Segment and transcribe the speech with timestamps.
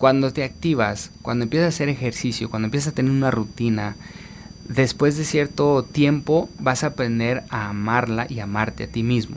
[0.00, 3.96] Cuando te activas, cuando empiezas a hacer ejercicio, cuando empiezas a tener una rutina,
[4.66, 9.36] después de cierto tiempo vas a aprender a amarla y amarte a ti mismo.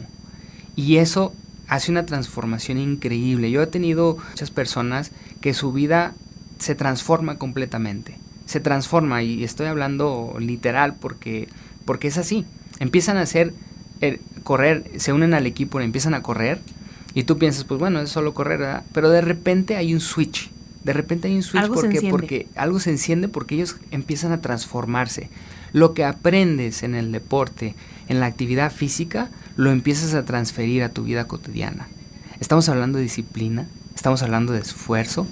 [0.77, 1.33] Y eso
[1.67, 3.51] hace una transformación increíble.
[3.51, 6.13] Yo he tenido muchas personas que su vida
[6.59, 8.17] se transforma completamente.
[8.45, 11.49] Se transforma y estoy hablando literal porque,
[11.83, 12.45] porque es así.
[12.79, 13.53] Empiezan a hacer
[13.99, 16.61] eh, correr, se unen al equipo y empiezan a correr
[17.13, 18.83] y tú piensas, pues bueno, es solo correr, ¿verdad?
[18.93, 20.52] Pero de repente hay un switch.
[20.83, 25.29] De repente hay un switch porque, porque algo se enciende porque ellos empiezan a transformarse.
[25.71, 27.75] Lo que aprendes en el deporte,
[28.07, 31.87] en la actividad física, lo empiezas a transferir a tu vida cotidiana.
[32.39, 35.25] Estamos hablando de disciplina, estamos hablando de esfuerzo.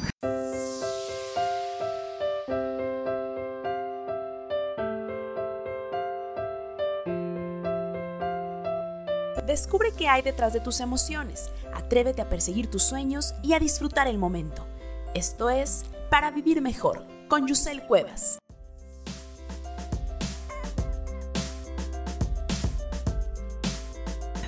[9.45, 14.07] Descubre qué hay detrás de tus emociones, atrévete a perseguir tus sueños y a disfrutar
[14.07, 14.65] el momento.
[15.13, 18.39] Esto es Para Vivir Mejor, con Yusel Cuevas.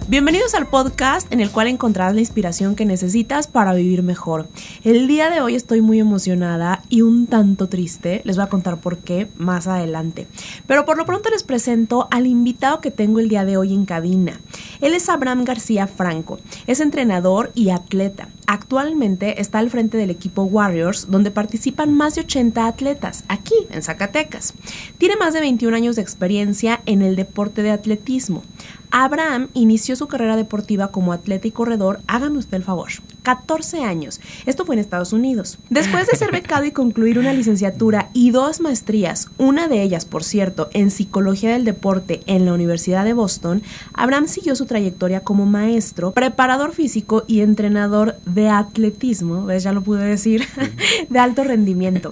[0.10, 4.50] Bienvenidos al podcast en el cual encontrarás la inspiración que necesitas para vivir mejor.
[4.84, 8.22] El día de hoy estoy muy emocionada y un tanto triste.
[8.26, 10.28] Les voy a contar por qué más adelante.
[10.68, 13.86] Pero por lo pronto les presento al invitado que tengo el día de hoy en
[13.86, 14.42] cabina.
[14.82, 16.38] Él es Abraham García Franco.
[16.68, 18.28] Es entrenador y atleta.
[18.46, 23.82] Actualmente está al frente del equipo Warriors, donde participan más de 80 atletas, aquí en
[23.82, 24.54] Zacatecas.
[24.98, 28.44] Tiene más de 21 años de experiencia en el deporte de atletismo.
[28.96, 32.90] Abraham inició su carrera deportiva como atleta y corredor, hágame usted el favor,
[33.24, 34.22] 14 años.
[34.46, 35.58] Esto fue en Estados Unidos.
[35.72, 40.24] Después de ser becado y concluir una licenciatura y dos maestrías, una de ellas, por
[40.24, 43.64] cierto, en psicología del deporte en la Universidad de Boston,
[43.96, 49.64] Abraham siguió su trayectoria como maestro, preparador físico y entrenador de atletismo, ¿ves?
[49.64, 50.48] Ya lo pude decir,
[51.10, 52.12] de alto rendimiento.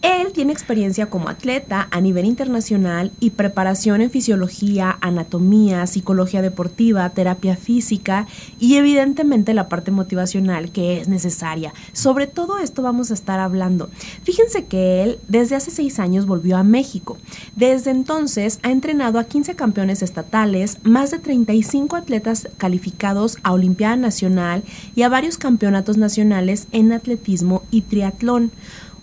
[0.00, 7.10] Él tiene experiencia como atleta a nivel internacional y preparación en fisiología, anatomía, psicología deportiva,
[7.10, 8.28] terapia física
[8.60, 11.74] y evidentemente la parte motivacional que es necesaria.
[11.92, 13.90] Sobre todo esto vamos a estar hablando.
[14.22, 17.18] Fíjense que él desde hace seis años volvió a México.
[17.56, 23.96] Desde entonces ha entrenado a 15 campeones estatales, más de 35 atletas calificados a Olimpiada
[23.96, 24.62] Nacional
[24.94, 28.52] y a varios campeonatos nacionales en atletismo y triatlón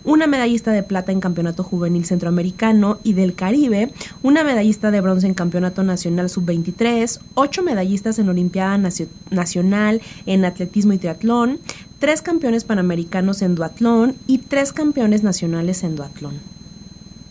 [0.06, 5.26] una medallista de plata en Campeonato Juvenil Centroamericano y del Caribe, una medallista de bronce
[5.26, 8.78] en Campeonato Nacional Sub-23, ocho medallistas en Olimpiada
[9.30, 11.58] Nacional en Atletismo y Triatlón,
[11.98, 16.38] tres campeones panamericanos en duatlón y tres campeones nacionales en duatlón.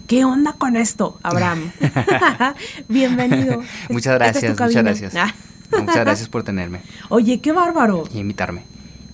[0.08, 1.72] ¿Qué onda con esto, Abraham?
[2.90, 3.64] Bienvenido.
[3.90, 5.14] Muchas gracias, muchas gracias.
[5.72, 6.82] Muchas gracias por tenerme.
[7.10, 8.04] Oye, qué bárbaro.
[8.14, 8.62] Y invitarme.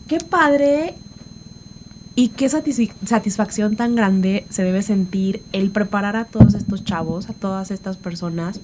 [0.08, 0.96] Qué padre
[2.16, 7.34] y qué satisfacción tan grande se debe sentir el preparar a todos estos chavos, a
[7.34, 8.60] todas estas personas,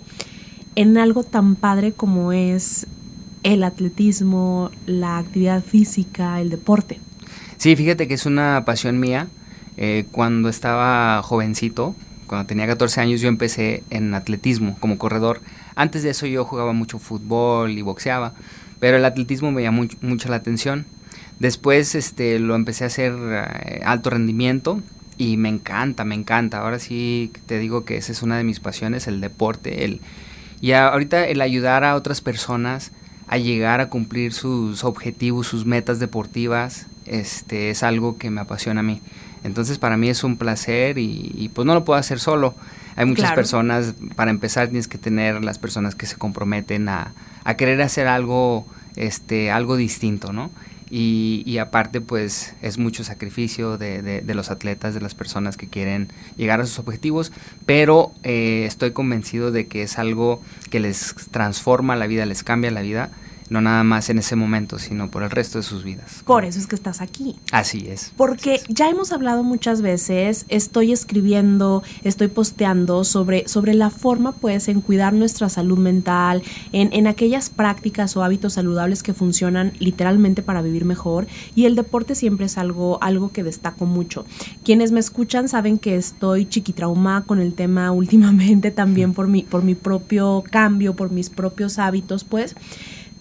[0.76, 2.88] en algo tan padre como es
[3.44, 7.00] el atletismo, la actividad física, el deporte.
[7.56, 9.28] Sí, fíjate que es una pasión mía.
[9.78, 11.96] Eh, cuando estaba jovencito,
[12.28, 15.40] cuando tenía 14 años, yo empecé en atletismo como corredor.
[15.76, 18.34] Antes de eso yo jugaba mucho fútbol y boxeaba,
[18.80, 20.86] pero el atletismo me llamó mucho la atención
[21.40, 24.82] Después este, lo empecé a hacer eh, alto rendimiento
[25.18, 26.60] y me encanta, me encanta.
[26.60, 29.86] Ahora sí te digo que esa es una de mis pasiones, el deporte.
[29.86, 30.02] El,
[30.62, 32.92] y ahorita el ayudar a otras personas
[33.28, 38.80] a llegar a cumplir sus objetivos, sus metas deportivas, este, es algo que me apasiona
[38.80, 39.02] a mí.
[39.44, 42.56] Entonces para mí es un placer y, pues no lo puedo hacer solo.
[42.96, 47.54] Hay muchas personas, para empezar tienes que tener las personas que se comprometen a, a
[47.56, 48.66] querer hacer algo,
[48.96, 50.50] este, algo distinto, ¿no?
[50.90, 56.62] Y, aparte pues es mucho sacrificio de, los atletas, de las personas que quieren llegar
[56.62, 57.32] a sus objetivos,
[57.66, 62.72] pero eh, estoy convencido de que es algo que les transforma la vida, les cambia
[62.72, 63.10] la vida
[63.50, 66.24] no nada más en ese momento, sino por el resto de sus vidas.
[66.26, 67.36] Por eso es que estás aquí.
[67.52, 68.12] Así es.
[68.16, 74.68] Porque ya hemos hablado muchas veces, estoy escribiendo, estoy posteando sobre, sobre la forma pues
[74.68, 80.42] en cuidar nuestra salud mental, en, en aquellas prácticas o hábitos saludables que funcionan literalmente
[80.42, 84.26] para vivir mejor y el deporte siempre es algo, algo que destaco mucho.
[84.64, 89.64] Quienes me escuchan saben que estoy chiquitrauma con el tema últimamente también por mi, por
[89.64, 92.56] mi propio cambio, por mis propios hábitos pues.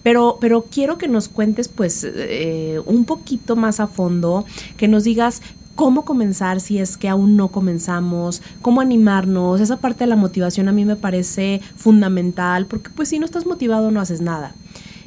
[0.06, 4.44] Pero, pero quiero que nos cuentes pues eh, un poquito más a fondo,
[4.76, 5.42] que nos digas
[5.74, 10.68] cómo comenzar si es que aún no comenzamos, cómo animarnos, esa parte de la motivación
[10.68, 14.54] a mí me parece fundamental, porque pues si no estás motivado no haces nada.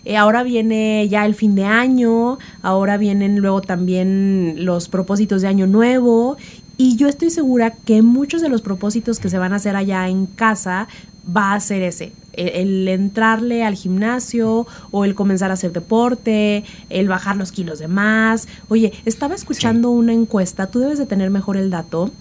[0.04, 5.48] eh, ahora viene ya el fin de año, ahora vienen luego también los propósitos de
[5.48, 6.36] año nuevo
[6.76, 10.10] y yo estoy segura que muchos de los propósitos que se van a hacer allá
[10.10, 10.90] en casa
[11.26, 17.08] va a ser ese, el, entrarle al gimnasio o el comenzar a hacer deporte, el
[17.08, 18.48] bajar los kilos de más.
[18.70, 22.12] Oye, estaba escuchando una encuesta, tú debes de tener mejor el dato.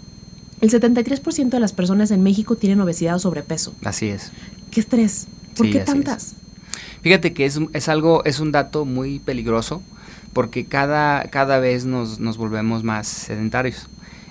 [0.61, 3.75] El 73% de las personas en México tienen obesidad o sobrepeso.
[3.85, 4.33] Así es.
[4.71, 5.29] ¿Qué estrés?
[5.57, 6.35] ¿Por qué tantas?
[7.03, 9.83] Fíjate que es, es, algo, es un dato muy peligroso
[10.33, 13.89] porque cada, cada vez nos, nos volvemos más sedentarios.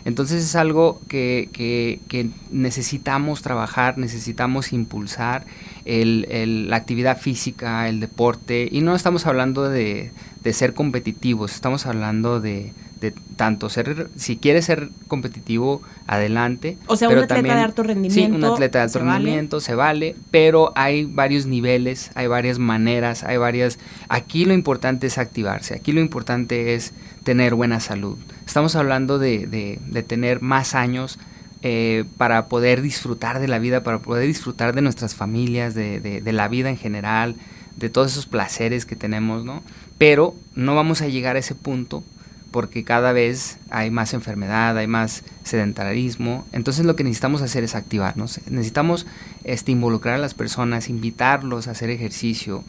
[0.07, 5.45] Entonces es algo que, que, necesitamos trabajar, necesitamos impulsar
[5.87, 10.11] el, la actividad física, el deporte, y no estamos hablando de,
[10.43, 16.77] de ser competitivos, estamos hablando de, de tanto ser, si quieres ser competitivo, adelante.
[16.87, 18.35] O sea, un atleta de alto rendimiento.
[18.35, 23.23] Sí, un atleta de alto rendimiento, se vale, pero hay varios niveles, hay varias maneras,
[23.23, 23.79] hay varias...
[24.09, 26.93] Aquí lo importante es activarse, aquí lo importante es
[27.23, 28.17] tener buena salud.
[28.45, 31.19] Estamos hablando de, de, tener más años
[31.63, 36.33] eh, para poder disfrutar de la vida, para poder disfrutar de nuestras familias, de, de
[36.33, 37.35] la vida en general,
[37.75, 39.63] de todos esos placeres que tenemos, ¿no?
[39.97, 42.03] Pero no vamos a llegar a ese punto
[42.51, 46.45] porque cada vez hay más enfermedad, hay más sedentarismo.
[46.51, 48.39] Entonces lo que necesitamos hacer es activarnos.
[48.49, 49.05] Necesitamos
[49.43, 52.63] este, involucrar a las personas, invitarlos a hacer ejercicio.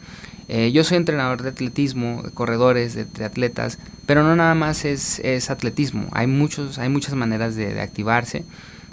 [0.47, 5.19] Eh, yo soy entrenador de atletismo, de corredores, de, atletas, pero no nada más es,
[5.19, 6.07] es, atletismo.
[6.11, 8.45] Hay, muchos, hay muchas maneras de, activarse.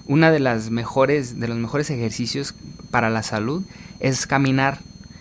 [0.06, 2.54] Una de las mejores, de los mejores ejercicios
[2.90, 3.62] para la salud
[4.00, 4.80] es caminar.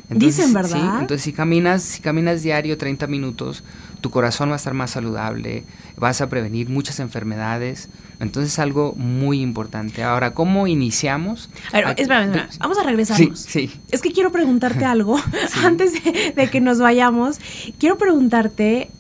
[0.10, 0.70] Dicen, ¿verdad?
[0.70, 3.64] Sí, entonces si caminas, si caminas diario 30 minutos,
[4.02, 5.64] tu corazón va a estar más saludable,
[5.98, 7.90] vas a prevenir muchas enfermedades.
[8.20, 10.04] Entonces es algo muy importante.
[10.04, 11.50] Ahora, ¿cómo iniciamos?
[11.74, 13.40] espérame, vamos a regresarnos.
[13.40, 15.20] Sí, Es que quiero preguntarte algo
[15.64, 15.94] antes
[16.36, 17.40] de que nos vayamos.
[17.80, 18.92] Quiero preguntarte,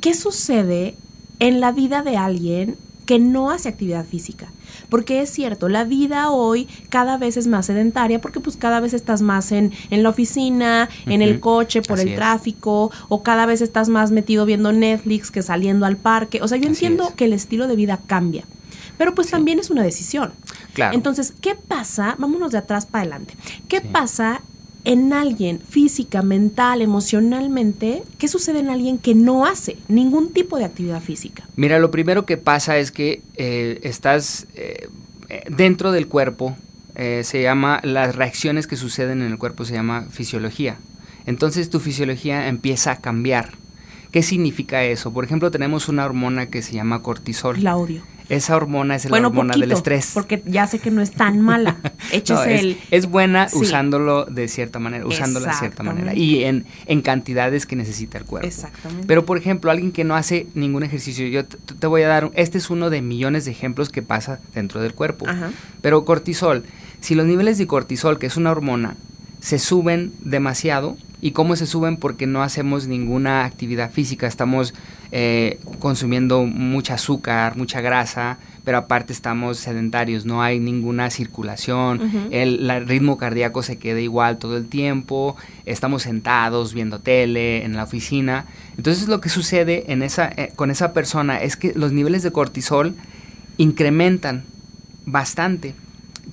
[0.00, 0.96] ¿qué sucede
[1.38, 4.48] en la vida de alguien que no hace actividad física?
[4.90, 8.92] Porque es cierto, la vida hoy cada vez es más sedentaria porque pues cada vez
[8.92, 13.60] estás más en, en la oficina, en el coche, por el tráfico, o cada vez
[13.60, 16.42] estás más metido viendo Netflix que saliendo al parque.
[16.42, 18.44] O sea, yo entiendo que el estilo de vida cambia.
[18.98, 20.32] Pero pues también es una decisión.
[20.74, 20.94] Claro.
[20.94, 22.16] Entonces, ¿qué pasa?
[22.18, 23.34] Vámonos de atrás para adelante.
[23.66, 24.42] ¿Qué pasa
[24.84, 30.64] en alguien física, mental, emocionalmente, ¿qué sucede en alguien que no hace ningún tipo de
[30.64, 31.44] actividad física?
[31.56, 34.88] Mira, lo primero que pasa es que eh, estás eh,
[35.48, 36.56] dentro del cuerpo,
[36.94, 40.78] eh, se llama, las reacciones que suceden en el cuerpo se llama fisiología.
[41.26, 43.52] Entonces tu fisiología empieza a cambiar.
[44.10, 45.12] ¿Qué significa eso?
[45.12, 47.62] Por ejemplo, tenemos una hormona que se llama cortisol.
[47.62, 48.02] La odio.
[48.30, 50.12] Esa hormona es la hormona del estrés.
[50.14, 51.78] Porque ya sé que no es tan mala.
[52.12, 56.14] es, buena usándolo de cierta manera, usándola de cierta manera.
[56.14, 58.46] Y en, en cantidades que necesita el cuerpo.
[58.46, 59.06] Exactamente.
[59.06, 62.58] Pero, por ejemplo, alguien que no hace ningún ejercicio, yo te, voy a dar, este
[62.58, 65.26] es uno de millones de ejemplos que pasa dentro del cuerpo.
[65.82, 66.64] Pero cortisol,
[67.00, 68.94] si los niveles de cortisol, que es una hormona,
[69.40, 71.96] se suben demasiado, ¿Y cómo se suben?
[71.96, 74.74] Porque no hacemos ninguna actividad física, estamos
[75.12, 82.86] eh, consumiendo mucha azúcar, mucha grasa, pero aparte estamos sedentarios, no hay ninguna circulación, el,
[82.86, 85.36] ritmo cardíaco se queda igual todo el tiempo,
[85.66, 88.46] estamos sentados viendo tele en la oficina.
[88.76, 92.30] Entonces lo que sucede en esa, eh, con esa persona es que los niveles de
[92.30, 92.94] cortisol
[93.56, 94.44] incrementan
[95.06, 95.74] bastante,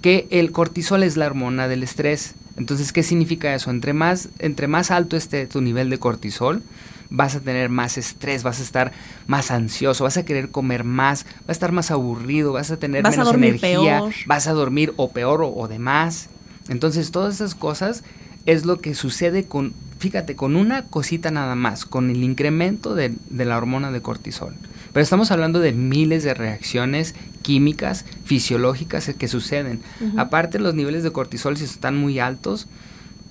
[0.02, 2.36] que el cortisol es la hormona del estrés.
[2.58, 3.70] Entonces, ¿qué significa eso?
[3.70, 6.63] Entre más, entre más alto esté tu nivel de cortisol,
[7.10, 8.92] vas a tener más estrés, vas a estar
[9.28, 13.04] más ansioso, vas a querer comer más, vas a estar más aburrido, vas a tener
[13.04, 16.30] menos energía, vas a dormir o peor o, o de más.
[16.70, 18.04] Entonces, todas esas cosas
[18.46, 23.14] es lo que sucede con, fíjate, con una cosita nada más, con el incremento de,
[23.30, 24.56] de la hormona de cortisol.
[24.94, 29.82] Pero estamos hablando de miles de reacciones químicas, fisiológicas que suceden.
[30.18, 32.68] Aparte, los niveles de cortisol, si están muy altos,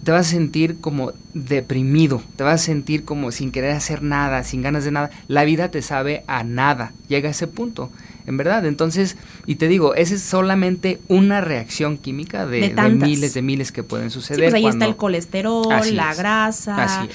[0.07, 4.45] te vas a sentir como deprimido, te vas a sentir como sin querer hacer nada,
[4.45, 5.11] sin ganas de nada.
[5.27, 7.91] La vida te sabe a nada, llega a ese punto
[8.27, 8.67] en verdad.
[8.67, 9.17] Entonces,
[9.47, 14.11] y te digo, esa es solamente una reacción química de, miles de miles que pueden
[14.11, 14.47] suceder.
[14.47, 16.83] Sí, pues ahí está el colesterol, la grasa.
[16.83, 17.09] Así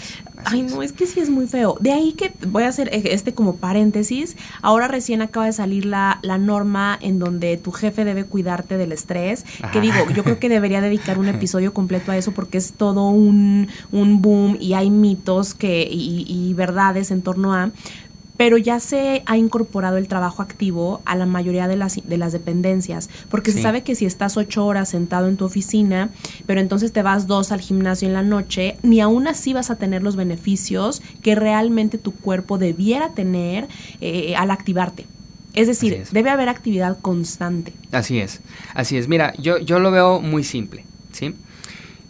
[0.46, 1.77] Ay, no, es que sí es muy feo.
[1.80, 4.38] De ahí que voy a hacer e, este como paréntesis.
[4.62, 8.91] Ahora recién acaba de salir la, la norma en donde tu jefe debe cuidarte del
[8.91, 9.46] estrés.
[9.72, 13.10] Que digo, yo creo que debería dedicar un episodio completo a eso porque es todo
[13.10, 17.72] un, un boom y hay mitos que, y, y verdades en torno a
[18.41, 22.31] pero ya se ha incorporado el trabajo activo a la mayoría de las, de las
[22.31, 26.10] dependencias, porque se sabe que si estás ocho horas sentado en tu oficina,
[26.48, 29.75] pero entonces te vas dos al gimnasio en la noche, ni aún así vas a
[29.75, 33.67] tener los beneficios que realmente tu cuerpo debiera tener
[34.00, 35.05] eh, al activarte.
[35.53, 37.74] Es decir, debe haber actividad constante.
[37.91, 38.41] Así es,
[38.74, 39.07] así es.
[39.07, 41.36] Mira, yo, yo lo veo muy simple, ¿sí?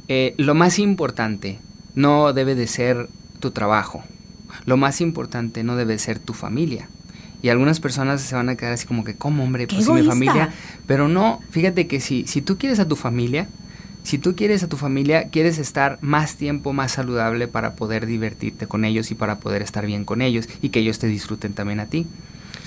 [0.07, 1.59] Eh, lo más importante
[1.93, 3.09] no debe de ser
[3.41, 4.05] tu trabajo.
[4.65, 6.87] Lo más importante no debe ser tu familia.
[7.41, 9.67] Y algunas personas se van a quedar así como que, ¿cómo, hombre?
[9.67, 10.53] Pues si mi familia.
[10.85, 13.47] Pero no, fíjate que si, si tú quieres a tu familia,
[14.03, 18.67] si tú quieres a tu familia, quieres estar más tiempo más saludable para poder divertirte
[18.67, 21.79] con ellos y para poder estar bien con ellos y que ellos te disfruten también
[21.79, 22.07] a ti,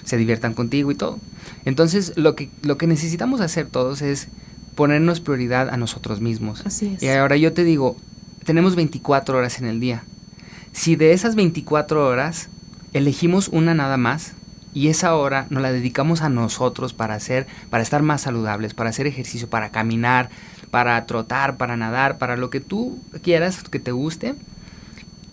[0.05, 1.19] se diviertan contigo y todo.
[1.65, 4.29] Entonces, lo que, lo que necesitamos hacer todos es
[4.75, 6.63] ponernos prioridad a nosotros mismos.
[6.65, 7.03] Así es.
[7.03, 7.97] Y ahora yo te digo,
[8.45, 10.05] tenemos 24 horas en el día.
[10.75, 12.49] Si de esas 24 horas
[12.93, 14.33] elegimos una nada más
[14.75, 18.91] y esa hora nos la dedicamos a nosotros para hacer, para estar más saludables, para
[18.91, 20.31] hacer ejercicio, para caminar,
[20.71, 24.35] para trotar, para nadar, para lo que tú quieras, que te guste,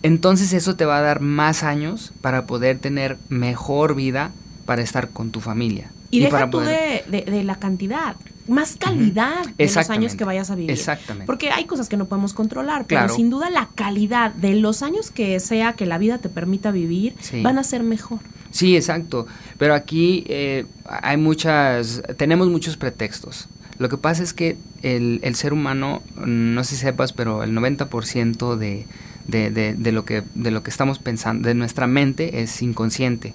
[0.04, 4.30] entonces eso te va a dar más años para poder tener mejor vida
[4.64, 5.90] para estar con tu familia.
[6.10, 8.16] Y, deja tú de, la cantidad,
[8.48, 10.70] más calidad de los años que vayas a vivir.
[10.70, 11.26] Exactamente.
[11.26, 15.10] Porque hay cosas que no podemos controlar, pero sin duda la calidad de los años
[15.10, 18.20] que sea que la vida te permita vivir van a ser mejor.
[18.50, 19.26] Sí, exacto.
[19.58, 23.48] Pero aquí eh, hay muchas, tenemos muchos pretextos.
[23.78, 27.56] Lo que pasa es que el, el ser humano, no sé si sepas, pero el
[27.56, 28.86] 90% de,
[29.26, 33.34] de, de, de, lo que, de lo que estamos pensando, de nuestra mente es inconsciente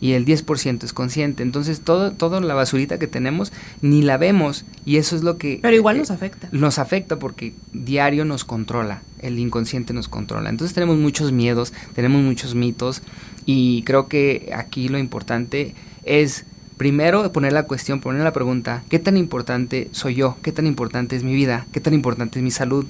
[0.00, 1.42] y el 10% es consciente.
[1.42, 5.58] Entonces, todo, toda la basurita que tenemos ni la vemos y eso es lo que...
[5.62, 6.48] Pero igual eh, nos afecta.
[6.52, 10.50] Nos afecta porque diario nos controla, el inconsciente nos controla.
[10.50, 13.02] Entonces tenemos muchos miedos, tenemos muchos mitos
[13.46, 15.74] y creo que aquí lo importante
[16.04, 16.44] es
[16.76, 20.36] primero poner la cuestión, poner la pregunta, ¿qué tan importante soy yo?
[20.42, 21.66] ¿Qué tan importante es mi vida?
[21.72, 22.86] ¿Qué tan importante es mi salud?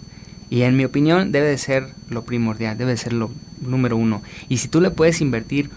[0.51, 3.31] Y en mi opinión debe de ser lo primordial, debe de ser lo
[3.61, 4.23] número uno.
[4.49, 5.71] Y si tú le puedes invertir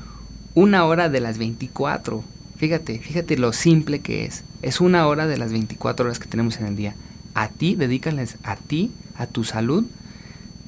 [0.58, 2.24] una hora de las 24.
[2.58, 4.44] Fíjate, fíjate lo simple que es.
[4.64, 6.96] Es una hora de las 24 horas que tenemos en el día.
[7.36, 9.86] A ti, dedícales a ti, a tu salud.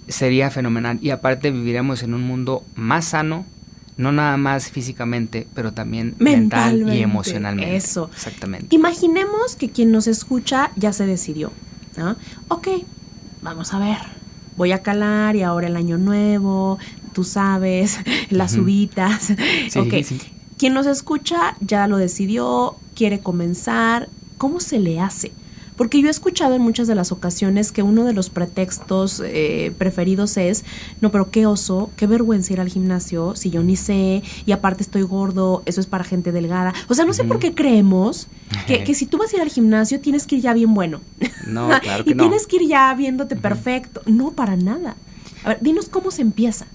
[0.08, 1.00] Sería fenomenal.
[1.02, 3.48] Y aparte viviremos en un mundo más sano,
[3.98, 7.76] no nada más físicamente, pero también mental y emocionalmente.
[7.76, 8.12] Eso.
[8.14, 8.68] Exactamente.
[8.76, 11.52] Imaginemos que quien nos escucha ya se decidió.
[11.98, 12.16] ¿no?
[12.48, 12.68] Ok,
[13.42, 13.98] vamos a ver.
[14.56, 16.78] Voy a calar y ahora el año nuevo,
[17.20, 18.00] tú sabes,
[18.30, 19.34] las uvitas.
[20.58, 24.08] Quien nos escucha ya lo decidió, quiere comenzar.
[24.38, 25.34] ¿Cómo se le hace?
[25.76, 29.74] Porque yo he escuchado en muchas de las ocasiones que uno de los pretextos eh,
[29.78, 30.64] preferidos es,
[31.02, 34.82] no, pero qué oso, qué vergüenza ir al gimnasio si yo ni sé y aparte
[34.84, 36.74] estoy gordo, eso es para gente delgada.
[36.88, 38.28] O sea, no sé por qué creemos
[38.66, 41.02] que, si tú vas a ir al gimnasio tienes que ir ya bien bueno.
[41.46, 44.02] No, claro que y tienes que ir ya viéndote perfecto.
[44.06, 44.96] No, para nada.
[45.44, 46.66] A ver, dinos cómo se empieza.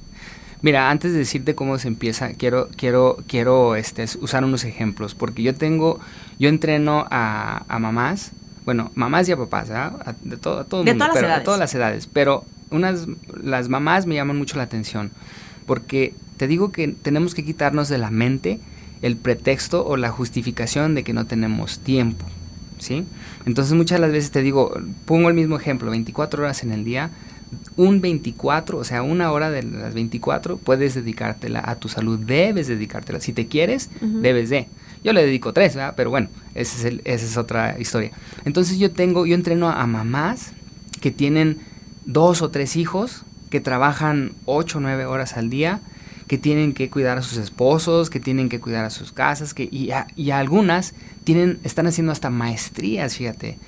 [0.64, 5.42] Mira, antes de decirte cómo se empieza, quiero, quiero, quiero este, usar unos ejemplos, porque
[5.42, 6.00] yo tengo,
[6.38, 8.33] yo entreno a, mamás,
[8.64, 10.14] bueno, mamás y a papás, ¿ah?
[10.23, 11.38] de todo, todo de todas las edades.
[11.38, 13.06] de todas las edades, pero unas,
[13.42, 15.11] las mamás me llaman mucho la atención,
[15.66, 18.59] porque te digo que tenemos que quitarnos de la mente
[19.02, 22.25] el pretexto o la justificación de que no tenemos tiempo,
[22.78, 23.04] ¿sí?
[23.44, 24.73] Entonces muchas de las veces te digo,
[25.04, 27.11] pongo el mismo ejemplo, 24 horas en el día,
[27.76, 32.68] un 24, o sea, una hora de las 24, puedes dedicártela a tu salud, debes
[32.68, 33.20] dedicártela.
[33.20, 34.68] Si te quieres, debes de.
[35.02, 35.94] Yo le dedico tres, ¿verdad?
[35.96, 38.12] Pero bueno, esa es, esa es otra historia.
[38.44, 40.52] Entonces yo tengo, yo entreno a mamás
[41.00, 41.58] que tienen
[42.06, 45.80] dos o tres hijos, que trabajan ocho o nueve horas al día,
[46.26, 49.64] que tienen que cuidar a sus esposos, que tienen que cuidar a sus casas, que,
[49.70, 50.94] y, y algunas
[51.25, 53.58] tienen, están haciendo hasta maestrías, fíjate.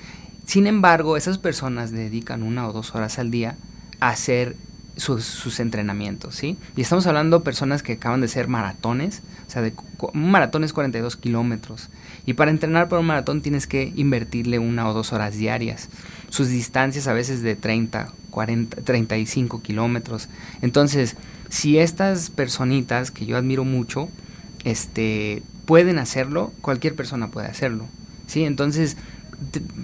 [0.46, 3.56] Sin embargo, esas personas dedican una o dos horas al día
[4.00, 4.56] hacer
[4.96, 6.56] sus, entrenamientos, ¿sí?
[6.74, 9.74] Y estamos hablando de personas que acaban de ser maratones, o sea, de,
[10.14, 11.90] un maratón es 42 kilómetros.
[12.24, 15.88] Y para entrenar para un maratón tienes que invertirle una o dos horas diarias.
[16.30, 20.28] Sus distancias a veces de 30, 40, 35 kilómetros.
[20.62, 21.16] Entonces,
[21.50, 24.08] si estas personitas que yo admiro mucho,
[24.64, 27.86] este, pueden hacerlo, cualquier persona puede hacerlo,
[28.26, 28.44] ¿sí?
[28.44, 28.96] Entonces,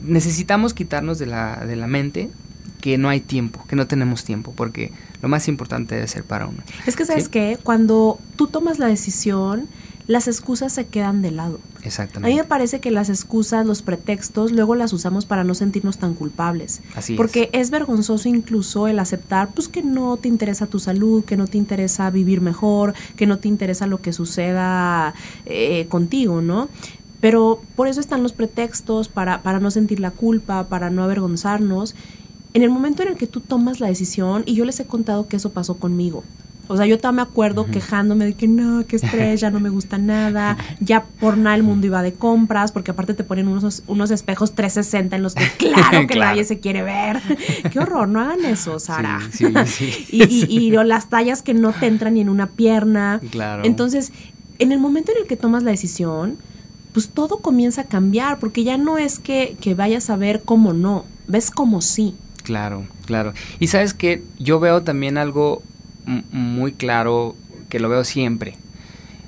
[0.02, 2.30] necesitamos quitarnos de la, de la mente
[2.82, 6.48] que no hay tiempo, que no tenemos tiempo, porque lo más importante debe ser para
[6.48, 6.58] uno.
[6.84, 7.56] Es que, ¿sabes qué?
[7.62, 9.68] Cuando tú tomas la decisión,
[10.08, 11.60] las excusas se quedan de lado.
[11.84, 12.26] Exactamente.
[12.26, 15.98] A mí me parece que las excusas, los pretextos, luego las usamos para no sentirnos
[15.98, 16.80] tan culpables.
[16.96, 17.70] Así Porque es.
[17.70, 22.10] vergonzoso incluso el aceptar pues que no te interesa tu salud, que no te interesa
[22.10, 25.14] vivir mejor, que no te interesa lo que suceda
[25.46, 26.68] eh, contigo, ¿no?
[27.20, 31.94] Pero por eso están los pretextos, para, para no sentir la culpa, para no avergonzarnos.
[32.54, 35.26] En el momento en el que tú tomas la decisión, y yo les he contado
[35.26, 36.22] que eso pasó conmigo,
[36.68, 39.68] o sea, yo todavía me acuerdo quejándome de que no, que estrés, ya no me
[39.68, 43.82] gusta nada, ya por nada el mundo iba de compras, porque aparte te ponen unos,
[43.88, 47.20] unos espejos 360 en los que claro que nadie se quiere ver.
[47.72, 49.20] Qué horror, no hagan eso, Sara.
[49.30, 53.20] Sí, sí, y, y, las tallas que no te entran ni en una pierna.
[53.30, 53.64] Claro.
[53.64, 54.12] Entonces,
[54.58, 56.38] en el momento en el que tomas la decisión,
[56.92, 60.72] pues todo comienza a cambiar, porque ya no es que, que vayas a ver cómo
[60.72, 62.14] no, ves como sí.
[62.42, 63.32] Claro, claro.
[63.60, 65.62] Y sabes que yo veo también algo
[66.06, 67.36] muy claro
[67.68, 68.56] que lo veo siempre.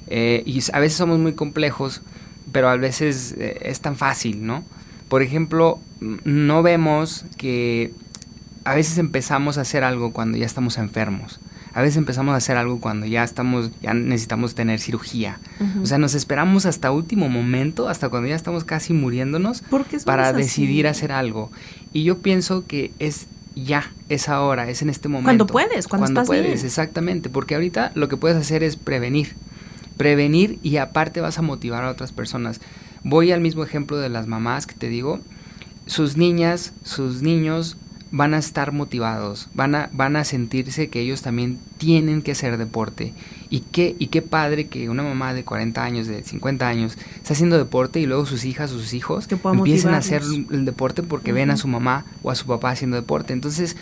[0.09, 2.03] Eh, y a veces somos muy complejos,
[2.53, 4.65] pero a veces eh, es tan fácil, ¿no?
[5.09, 7.93] Por ejemplo, no vemos que
[8.65, 11.41] a veces empezamos a hacer algo cuando ya estamos enfermos.
[11.75, 15.41] A veces empezamos a hacer algo cuando ya estamos, ya necesitamos tener cirugía.
[15.83, 19.65] O sea, nos esperamos hasta último momento, hasta cuando ya estamos casi muriéndonos,
[20.05, 21.51] para decidir hacer algo.
[21.95, 25.29] Y yo pienso que es ya, es ahora, es en este momento.
[25.29, 29.37] Cuando puedes, cuando, cuando puedes, exactamente, porque ahorita lo que puedes hacer es prevenir,
[29.97, 32.61] prevenir y aparte vas a motivar a otras personas.
[33.05, 35.21] Voy al mismo ejemplo de las mamás que te digo,
[35.87, 37.77] sus niñas, sus niños
[38.15, 42.59] van a estar motivados, van a, van a sentirse que ellos también tienen que hacer
[42.59, 43.13] deporte.
[43.51, 47.33] Y qué, y qué padre que una mamá de 40 años, de 50 años, está
[47.33, 51.33] haciendo deporte y luego sus hijas o sus hijos empiezan a hacer el deporte porque
[51.33, 53.33] ven a su mamá o a su papá haciendo deporte.
[53.33, 53.77] Entonces,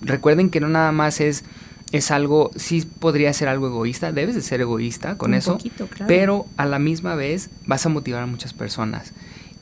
[0.00, 1.44] recuerden que no nada más es
[1.92, 5.58] es algo, sí podría ser algo egoísta, debes de ser egoísta con eso,
[6.08, 9.12] pero a la misma vez vas a motivar a muchas personas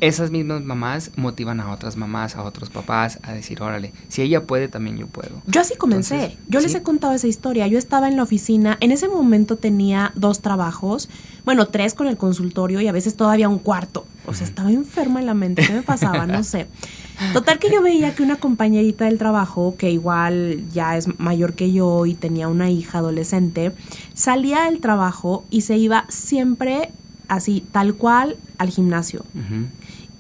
[0.03, 4.43] esas mismas mamás motivan a otras mamás, a otros papás a decir, órale, si ella
[4.43, 5.41] puede, también yo puedo.
[5.47, 6.37] Yo así comencé.
[6.49, 7.69] yo les he contado esa historia.
[7.69, 11.09] Yo estaba en la oficina, en ese momento tenía dos trabajos,
[11.45, 14.05] bueno, tres con el consultorio y a veces todavía un cuarto.
[14.27, 15.65] O sea, estaba enferma en la mente.
[15.65, 16.27] ¿Qué me pasaba?
[16.27, 16.67] No sé.
[17.33, 21.73] Total que yo veía que una compañerita del trabajo, que igual ya es mayor que
[21.73, 23.71] yo y tenía una hija adolescente,
[24.15, 26.91] salía del trabajo y se iba siempre
[27.29, 29.25] así, tal cual, al gimnasio.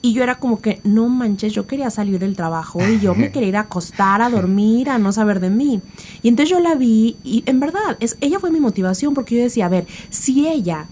[0.02, 3.31] Y yo era como que, no manches, yo quería salir del trabajo y yo me
[3.33, 5.81] quería ir a acostar, a dormir, a no saber de mí.
[6.22, 9.42] Y entonces yo la vi y en verdad, es, ella fue mi motivación porque yo
[9.42, 10.88] decía, a ver, si ella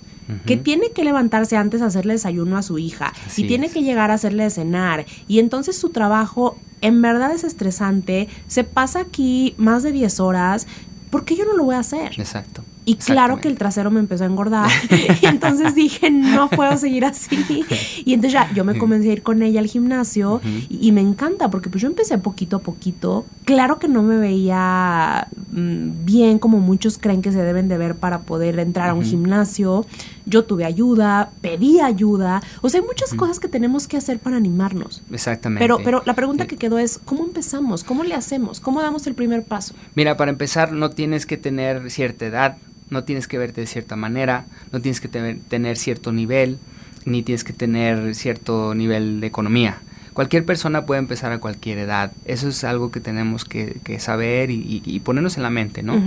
[0.47, 4.13] que tiene que levantarse antes a hacerle desayuno a su hija y tiene que llegar
[4.13, 9.83] a hacerle cenar y entonces su trabajo en verdad es estresante, se pasa aquí más
[9.83, 10.67] de 10 horas,
[11.11, 12.13] ¿por qué yo no lo voy a hacer?
[12.19, 12.63] Exacto.
[12.85, 14.71] Y claro que el trasero me empezó a engordar.
[15.23, 17.37] y entonces dije, no puedo seguir así.
[18.05, 21.51] Y entonces ya yo me comencé a ir con ella al gimnasio y, me encanta
[21.51, 23.25] porque pues yo empecé poquito a poquito.
[23.45, 27.95] Claro que no me veía mm, bien como muchos creen que se deben de ver
[27.97, 29.87] para poder entrar a un gimnasio.
[30.27, 32.43] Yo tuve ayuda, pedí ayuda.
[32.63, 35.03] O sea, hay muchas cosas que tenemos que hacer para animarnos.
[35.13, 35.65] Exactamente.
[35.65, 37.85] Pero, pero la pregunta que quedó es, ¿cómo empezamos?
[37.85, 38.61] ¿Cómo le hacemos?
[38.61, 39.75] ¿Cómo damos el primer paso?
[39.95, 42.57] Mira, para empezar no tienes que tener cierta edad
[42.91, 46.59] no tienes que verte de cierta manera, no tienes que tener cierto nivel,
[47.05, 49.79] ni tienes que tener cierto nivel de economía.
[50.13, 52.13] Cualquier persona puede empezar a cualquier edad.
[52.25, 56.03] Eso es algo que tenemos que, saber y, ponernos en la mente, ¿no?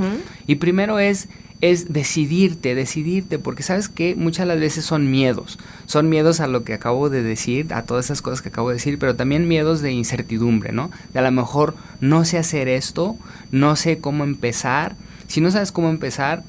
[0.46, 1.30] Y primero es,
[1.64, 5.58] es decidirte, decidirte, porque sabes que muchas de las veces son miedos.
[5.86, 8.76] Son miedos a lo que acabo de decir, a todas esas cosas que acabo de
[8.76, 10.92] decir, pero también miedos de incertidumbre, ¿no?
[11.14, 13.16] De a lo mejor no sé hacer esto,
[13.52, 14.98] no sé cómo empezar.
[15.28, 16.44] Si no sabes cómo empezar,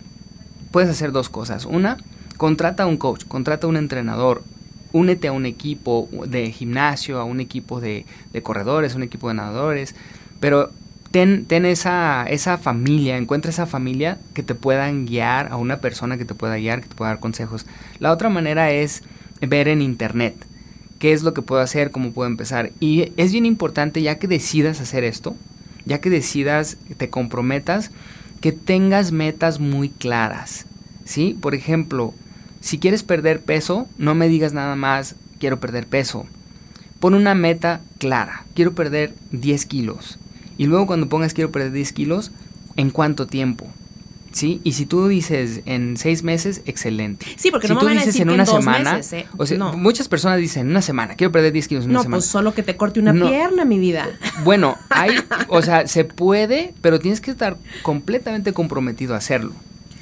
[0.72, 1.64] puedes hacer dos cosas.
[1.64, 1.96] Una,
[2.36, 4.42] contrata a un coach, contrata a un entrenador,
[4.90, 8.04] únete a un equipo de gimnasio, a un equipo de,
[8.42, 9.94] corredores, un equipo de nadadores,
[10.40, 10.72] pero
[11.14, 16.18] ten, ten esa, esa familia, encuentra esa familia que te puedan guiar, a una persona
[16.18, 17.66] que te pueda guiar, que te pueda dar consejos.
[18.00, 19.04] La otra manera es
[19.40, 20.34] ver en internet
[20.98, 22.72] qué es lo que puedo hacer, cómo puedo empezar.
[22.80, 25.36] Y es bien importante ya que decidas hacer esto,
[25.84, 27.92] ya que decidas, te comprometas,
[28.40, 30.66] que tengas metas muy claras,
[31.04, 31.38] ¿sí?
[31.40, 32.12] Por ejemplo,
[32.58, 36.26] si quieres perder peso, no me digas nada más, quiero perder peso.
[36.98, 40.18] Pon una meta clara, quiero perder 10 kilos.
[40.56, 42.32] Y luego cuando pongas quiero perder 10 kilos,
[42.76, 43.66] ¿en cuánto tiempo?
[44.34, 44.60] ¿sí?
[44.64, 47.26] Y si tú dices en seis meses, excelente.
[47.36, 49.26] Sí, porque si no tú me dices en una semana, ¿eh?
[49.36, 52.16] o sea, muchas personas dicen una semana, quiero perder 10 kilos en una semana.
[52.16, 54.08] No, pues solo que te corte una pierna, mi vida.
[54.42, 55.12] Bueno, hay,
[55.48, 59.52] o sea, se puede, pero tienes que estar completamente comprometido a hacerlo.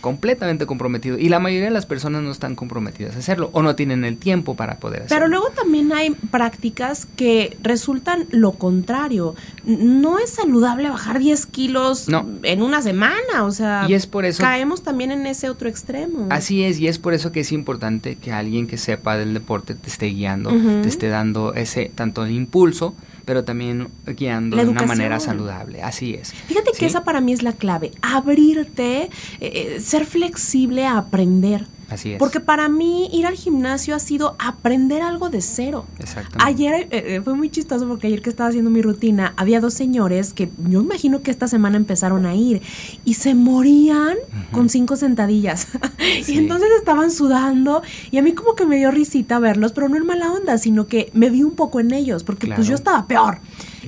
[0.03, 1.17] Completamente comprometido.
[1.17, 4.19] Y la mayoría de las personas no están comprometidas a hacerlo o no tienen el
[4.19, 5.17] tiempo para poder hacerlo.
[5.17, 9.35] Pero luego también hay prácticas que resultan lo contrario.
[9.65, 12.09] No es saludable bajar 10 kilos
[12.43, 16.27] en una semana, o sea, y es por eso, caemos también en ese otro extremo.
[16.31, 19.75] Así es, y es por eso que es importante que alguien que sepa del deporte
[19.75, 20.51] te esté guiando,
[20.83, 22.95] te esté dando ese tanto el impulso,
[23.33, 25.81] pero también guiando de una manera saludable.
[25.83, 26.35] Así es.
[26.35, 29.09] Fíjate que esa para mí es la clave, abrirte, eh,
[29.41, 31.65] eh, ser flexible a aprender.
[31.93, 32.19] Así es.
[32.19, 35.87] Porque para mí ir al gimnasio ha sido aprender algo de cero.
[35.99, 36.39] Exactamente.
[36.45, 40.33] Ayer eh, fue muy chistoso porque ayer que estaba haciendo mi rutina había dos señores
[40.33, 42.63] que yo imagino que esta semana empezaron a ir
[43.05, 44.17] y se morían
[44.51, 45.69] con cinco sentadillas.
[46.29, 49.97] y entonces estaban sudando y a mí como que me dio risita verlos, pero no
[49.97, 53.07] en mala onda, sino que me vi un poco en ellos porque pues yo estaba
[53.07, 53.39] peor.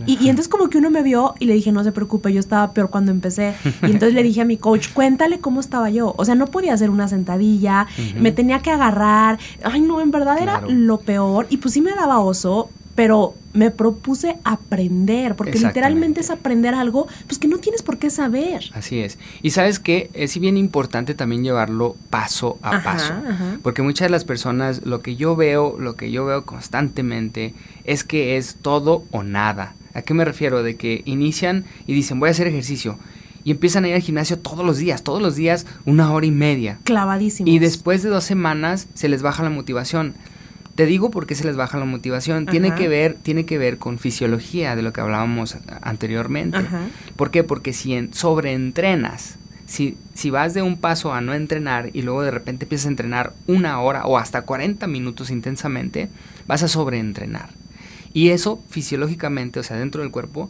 [0.07, 2.73] Y, entonces como que uno me vio y le dije, no se preocupe, yo estaba
[2.73, 3.55] peor cuando empecé.
[3.83, 6.15] Y entonces le dije a mi coach, cuéntale cómo estaba yo.
[6.17, 9.39] O sea, no podía hacer una sentadilla, me tenía que agarrar.
[9.63, 11.47] Ay, no, en verdad era lo peor.
[11.51, 17.07] Y pues sí me daba oso, pero me propuse aprender, porque literalmente es aprender algo
[17.27, 18.65] pues que no tienes por qué saber.
[18.75, 19.19] Así es.
[19.43, 23.15] Y sabes que es bien importante también llevarlo paso a paso,
[23.63, 28.05] porque muchas de las personas lo que yo veo, lo que yo veo constantemente es
[28.05, 29.75] que es todo o nada.
[29.95, 30.63] ¿A qué me refiero?
[30.63, 32.99] De que inician y dicen, voy a hacer ejercicio.
[33.45, 36.31] Y empiezan a ir al gimnasio todos los días, todos los días una hora y
[36.31, 36.79] media.
[36.85, 37.49] Clavadísimo.
[37.49, 40.15] Y después de dos semanas se les baja la motivación.
[40.75, 42.47] Te digo por qué se les baja la motivación.
[42.47, 46.59] Tiene que ver, tiene que ver con fisiología de lo que hablábamos anteriormente.
[47.15, 47.45] ¿Por qué?
[47.45, 52.23] Porque si en, sobreentrenas, si, si vas de un paso a no entrenar y luego
[52.23, 56.09] de repente empiezas a entrenar una hora o hasta 40 minutos intensamente,
[56.49, 57.51] vas a sobreentrenar.
[58.15, 60.49] Y eso fisiológicamente, o sea, dentro del cuerpo,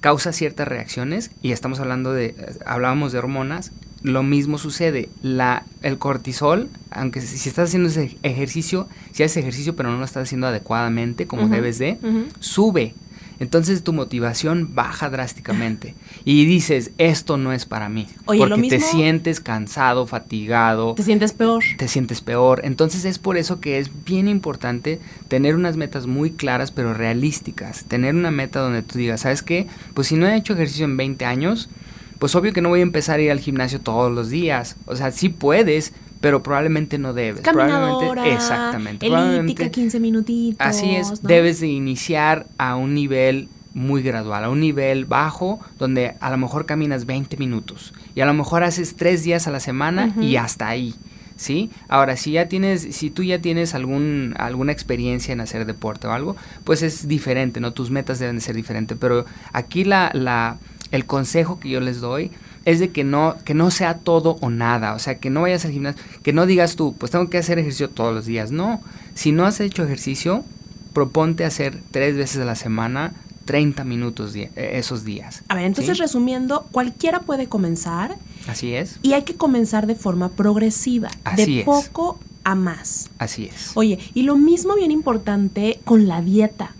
[0.00, 5.98] causa ciertas reacciones y estamos hablando de, hablábamos de hormonas, lo mismo sucede, la, el
[5.98, 10.46] cortisol, aunque si, estás haciendo ese ejercicio, si haces ejercicio pero no lo estás haciendo
[10.46, 11.98] adecuadamente como debes de,
[12.38, 12.94] sube
[13.40, 15.94] entonces tu motivación baja drásticamente
[16.26, 18.06] y dices, esto no es para mí.
[18.26, 20.94] porque te sientes cansado, fatigado.
[20.94, 21.64] Te sientes peor.
[21.78, 22.60] Te sientes peor.
[22.64, 27.84] Entonces es por eso que es bien importante tener unas metas muy claras pero realísticas.
[27.86, 29.66] Tener una meta donde tú digas, ¿sabes qué?
[29.94, 31.70] Pues si no he hecho ejercicio en 20 años,
[32.18, 34.76] pues obvio que no voy a empezar a ir al gimnasio todos los días.
[34.84, 37.40] O sea, sí puedes, pero probablemente no debes.
[37.40, 39.06] Caminadora, exactamente.
[39.06, 40.66] Elíptica, 15 minutitos.
[40.66, 46.16] Así es, debes de iniciar a un nivel muy gradual, a un nivel bajo, donde
[46.20, 49.60] a lo mejor caminas 20 minutos y a lo mejor haces tres días a la
[49.60, 50.94] semana y hasta ahí.
[51.36, 51.70] ¿Sí?
[51.88, 56.12] Ahora, si ya tienes, si tú ya tienes algún, alguna experiencia en hacer deporte o
[56.12, 57.72] algo, pues es diferente, ¿no?
[57.72, 58.98] Tus metas deben de ser diferentes.
[59.00, 60.58] Pero aquí la, la,
[60.90, 62.30] el consejo que yo les doy
[62.64, 65.64] es de que no, que no sea todo o nada, o sea, que no vayas
[65.64, 68.82] al gimnasio, que no digas tú, pues tengo que hacer ejercicio todos los días, no,
[69.14, 70.44] si no has hecho ejercicio,
[70.92, 73.12] proponte hacer tres veces a la semana
[73.44, 75.42] 30 minutos eh, esos días.
[75.48, 78.16] A ver, entonces resumiendo, cualquiera puede comenzar.
[78.46, 78.98] Así es.
[79.02, 83.10] Y hay que comenzar de forma progresiva, Así de poco a más.
[83.18, 83.72] Así es.
[83.74, 86.74] Oye, y lo mismo bien importante con la dieta.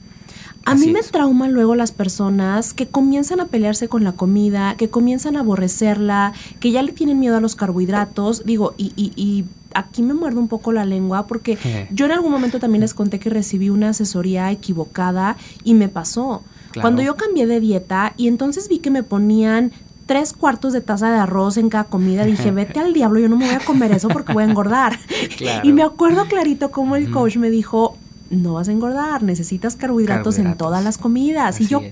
[0.71, 4.89] A mí me trauma luego las personas que comienzan a pelearse con la comida, que
[4.89, 8.45] comienzan a aborrecerla, que ya le tienen miedo a los carbohidratos.
[8.45, 11.59] Digo, y, y, y aquí me muerdo un poco la lengua porque
[11.91, 16.43] yo en algún momento también les conté que recibí una asesoría equivocada y me pasó.
[16.81, 19.73] Cuando yo cambié de dieta y entonces vi que me ponían
[20.07, 23.37] tres cuartos de taza de arroz en cada comida, dije, vete al diablo, yo no
[23.37, 24.99] me voy a comer eso porque voy a engordar.
[25.63, 27.97] Y me acuerdo clarito como el coach me dijo,
[28.31, 31.61] no vas a engordar, necesitas carbohidratos, en todas las comidas.
[31.61, 31.91] y yo, ¿qué?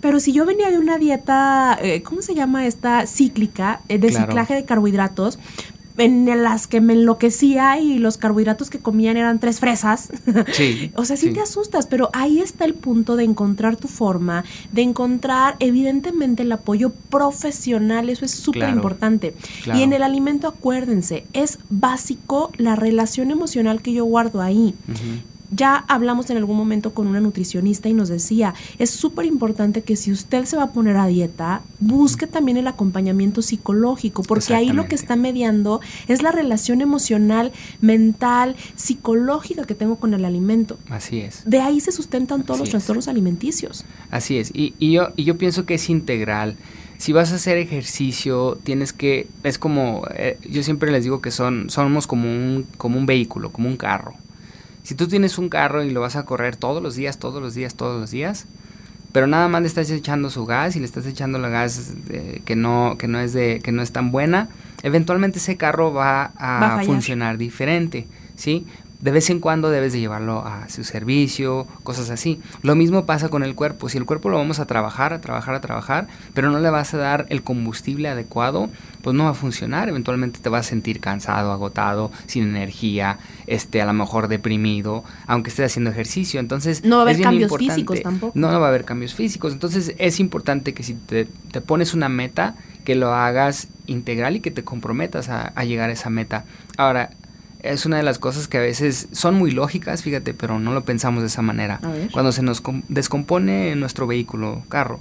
[0.00, 3.06] Pero si yo venía de una dieta, eh, ¿cómo se llama esta?
[3.06, 5.38] Cíclica, eh, de ciclaje de carbohidratos,
[5.96, 10.08] en las que me enloquecía y los carbohidratos que comían eran tres fresas.
[10.52, 14.44] Sí, o sea, sí, te asustas, pero ahí está el punto de encontrar tu forma,
[14.72, 19.34] de encontrar evidentemente el apoyo profesional, eso es súper importante.
[19.74, 24.74] Y en el alimento, acuérdense, es básico la relación emocional que yo guardo ahí.
[25.54, 29.96] Ya hablamos en algún momento con una nutricionista y nos decía, es súper importante que
[29.96, 34.70] si usted se va a poner a dieta, busque también el acompañamiento psicológico, porque ahí
[34.70, 40.78] lo que está mediando es la relación emocional, mental, psicológica que tengo con el alimento.
[40.88, 41.42] Así es.
[41.44, 43.84] De ahí se sustentan todos los trastornos alimenticios.
[44.10, 46.56] Así es, y, yo, y yo pienso que es integral
[46.96, 51.30] si vas a hacer ejercicio, tienes que, es como, eh, yo siempre les digo que
[51.30, 54.14] son, somos como un, como un vehículo, como un carro.
[54.84, 57.54] Si tú tienes un carro y lo vas a correr todos los días, todos los
[57.54, 58.46] días, todos los días,
[59.12, 61.94] pero nada más le estás echando su gas y le estás echando la gas
[62.44, 64.48] que no que no es de que no es tan buena,
[64.82, 68.66] eventualmente ese carro va Va a funcionar diferente, ¿sí?
[69.04, 72.40] De vez en cuando debes de llevarlo a su servicio, cosas así.
[72.62, 73.90] Lo mismo pasa con el cuerpo.
[73.90, 76.94] Si el cuerpo lo vamos a trabajar, a trabajar, a trabajar, pero no le vas
[76.94, 78.70] a dar el combustible adecuado,
[79.02, 79.90] pues no va a funcionar.
[79.90, 85.50] Eventualmente te vas a sentir cansado, agotado, sin energía, este, a lo mejor deprimido, aunque
[85.50, 86.40] estés haciendo ejercicio.
[86.40, 87.74] Entonces, No va a haber cambios importante.
[87.74, 88.32] físicos tampoco.
[88.34, 89.52] No, no va a haber cambios físicos.
[89.52, 94.40] Entonces, es importante que si te, te pones una meta, que lo hagas integral y
[94.40, 96.46] que te comprometas a, a llegar a esa meta.
[96.78, 97.10] Ahora,
[97.64, 100.84] es una de las cosas que a veces son muy lógicas, fíjate, pero no lo
[100.84, 101.80] pensamos de esa manera.
[102.12, 105.00] Cuando se nos com- descompone nuestro vehículo, carro,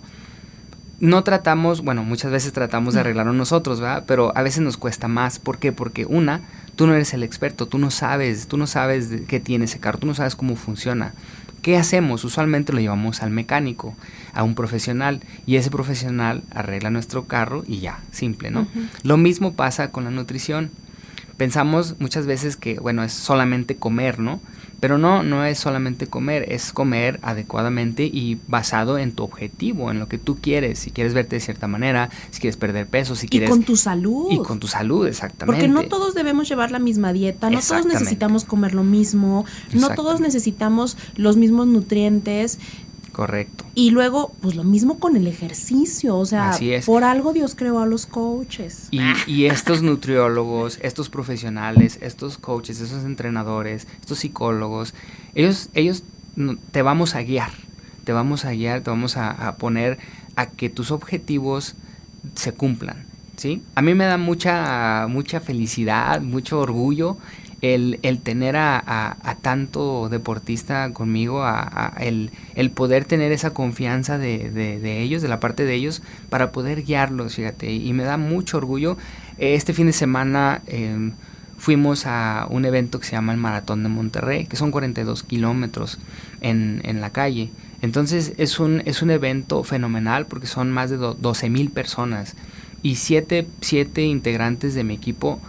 [0.99, 4.05] no tratamos, bueno, muchas veces tratamos de arreglarlo nosotros, ¿verdad?
[4.07, 5.37] Pero a veces nos cuesta más.
[5.39, 5.71] ¿Por qué?
[5.73, 6.41] Porque una,
[6.75, 9.79] tú no eres el experto, tú no sabes, tú no sabes de qué tiene ese
[9.79, 11.13] carro, tú no sabes cómo funciona.
[11.61, 12.23] ¿Qué hacemos?
[12.23, 13.95] Usualmente lo llevamos al mecánico,
[14.33, 18.67] a un profesional, y ese profesional arregla nuestro carro y ya, simple, ¿no?
[19.03, 20.71] Lo mismo pasa con la nutrición.
[21.37, 24.39] Pensamos muchas veces que, bueno, es solamente comer, ¿no?
[24.79, 29.99] Pero no, no es solamente comer, es comer adecuadamente y basado en tu objetivo, en
[29.99, 30.79] lo que tú quieres.
[30.79, 33.49] Si quieres verte de cierta manera, si quieres perder peso, si Y quieres...
[33.49, 34.27] con tu salud.
[34.29, 35.61] y con tu salud, exactamente.
[35.61, 39.89] Porque no todos debemos llevar la misma dieta, no todos necesitamos comer lo mismo, no
[39.95, 42.59] todos necesitamos los mismos nutrientes.
[43.13, 43.63] Correcto.
[43.75, 46.85] Y luego, pues lo mismo con el ejercicio, o sea, Así es.
[46.87, 48.87] por algo Dios creó a los coaches.
[48.89, 54.95] Y, y estos nutriólogos, estos profesionales, estos coaches, esos entrenadores, estos psicólogos,
[55.35, 56.03] ellos, ellos
[56.71, 57.51] te vamos a guiar,
[58.03, 59.99] te vamos a guiar, te vamos a, a poner
[60.35, 61.75] a que tus objetivos
[62.33, 63.05] se cumplan,
[63.37, 63.61] ¿sí?
[63.75, 67.17] A mí me da mucha, mucha felicidad, mucho orgullo
[67.63, 71.45] el, el tener a, tanto deportista conmigo,
[71.97, 76.51] el, el poder tener esa confianza de, de- ellos, de la parte de ellos, para
[76.51, 78.97] poder guiarlos, fíjate, y me da mucho orgullo.
[79.37, 81.13] Este fin de semana em,
[81.57, 85.99] fuimos a un evento que se llama el Maratón de Monterrey, que son 42 kilómetros
[86.41, 87.49] en, en la calle.
[87.81, 92.35] Entonces es un, es un evento fenomenal porque son más de do- 12 mil personas
[92.81, 95.39] y siete, siete integrantes de mi equipo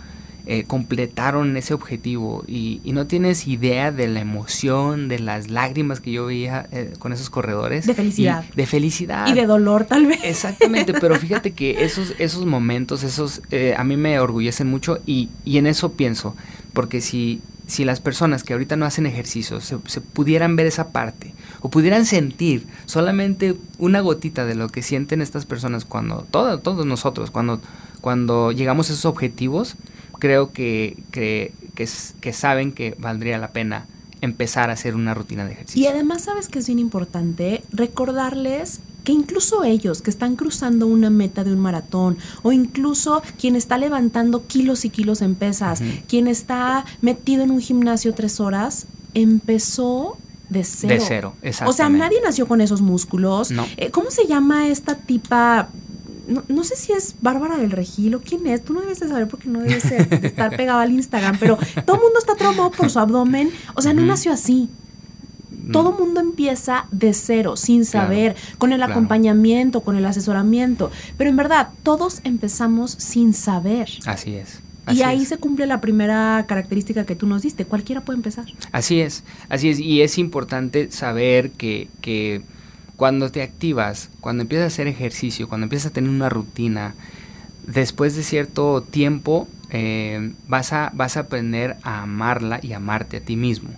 [0.46, 6.00] eh, completaron ese objetivo y, y no tienes idea de la emoción, de las lágrimas
[6.00, 7.86] que yo veía eh, con esos corredores.
[7.86, 8.44] De felicidad.
[8.52, 9.26] Y de felicidad.
[9.26, 10.20] Y de dolor tal vez.
[10.22, 15.30] Exactamente, pero fíjate que esos, esos momentos, esos eh, a mí me orgullecen mucho y,
[15.44, 16.36] y en eso pienso,
[16.74, 20.88] porque si, si las personas que ahorita no hacen ejercicio se, se pudieran ver esa
[20.92, 26.58] parte o pudieran sentir solamente una gotita de lo que sienten estas personas cuando, todo-
[26.58, 27.62] todos nosotros, cuando,
[28.02, 29.76] cuando llegamos a esos objetivos,
[30.24, 33.84] creo que, que, que, saben que valdría la pena
[34.22, 35.90] empezar a hacer una rutina de Y ejercicio.
[35.90, 37.62] además, ¿sabes que es bien importante?
[37.72, 43.54] Recordarles que incluso ellos que están cruzando una meta de un maratón o incluso quien
[43.54, 48.86] está levantando kilos y kilos en pesas, quien está metido en un gimnasio tres horas,
[49.12, 50.16] empezó
[50.48, 50.94] de cero.
[50.94, 51.98] De cero, O sea, exactamente.
[51.98, 53.50] nadie nació con esos músculos.
[53.50, 53.66] No.
[53.76, 55.68] Eh, ¿Cómo se llama esta tipa?
[56.26, 58.64] No, no sé si es Bárbara del Regil o quién es.
[58.64, 61.96] Tú no debes de saber porque no debes de estar pegada al Instagram, pero todo
[61.96, 63.50] el mundo está traumado por su abdomen.
[63.74, 64.68] O sea, no nació así.
[65.50, 65.72] Mm.
[65.72, 68.92] Todo mundo empieza de cero, sin Claro, saber, con el claro.
[68.92, 70.90] acompañamiento, con el asesoramiento.
[71.16, 73.88] Pero en verdad, todos empezamos sin saber.
[74.06, 74.60] Así es.
[74.92, 75.28] Y ahí es.
[75.28, 77.64] se cumple la primera característica que tú nos diste.
[77.64, 78.44] Cualquiera puede empezar.
[78.72, 82.42] Así es, así es, y es importante saber que, que
[82.96, 86.94] cuando te activas, cuando empiezas a hacer ejercicio, cuando empiezas a tener una rutina,
[87.66, 93.20] después de cierto tiempo eh, vas, a, vas a aprender a amarla y amarte a
[93.20, 93.70] ti mismo.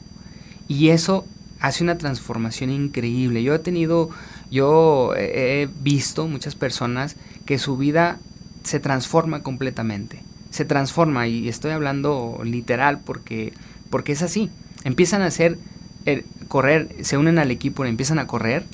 [0.68, 1.24] Y eso
[1.61, 3.42] hace una transformación increíble.
[3.42, 4.11] Yo he tenido,
[4.50, 8.18] yo he visto muchas personas que su vida
[8.64, 10.22] se transforma completamente.
[10.50, 13.52] Se transforma y estoy hablando literal porque,
[13.90, 14.50] porque es así.
[14.85, 15.59] Empiezan a hacer,
[16.05, 18.64] eh, correr, se unen al equipo y empiezan a correr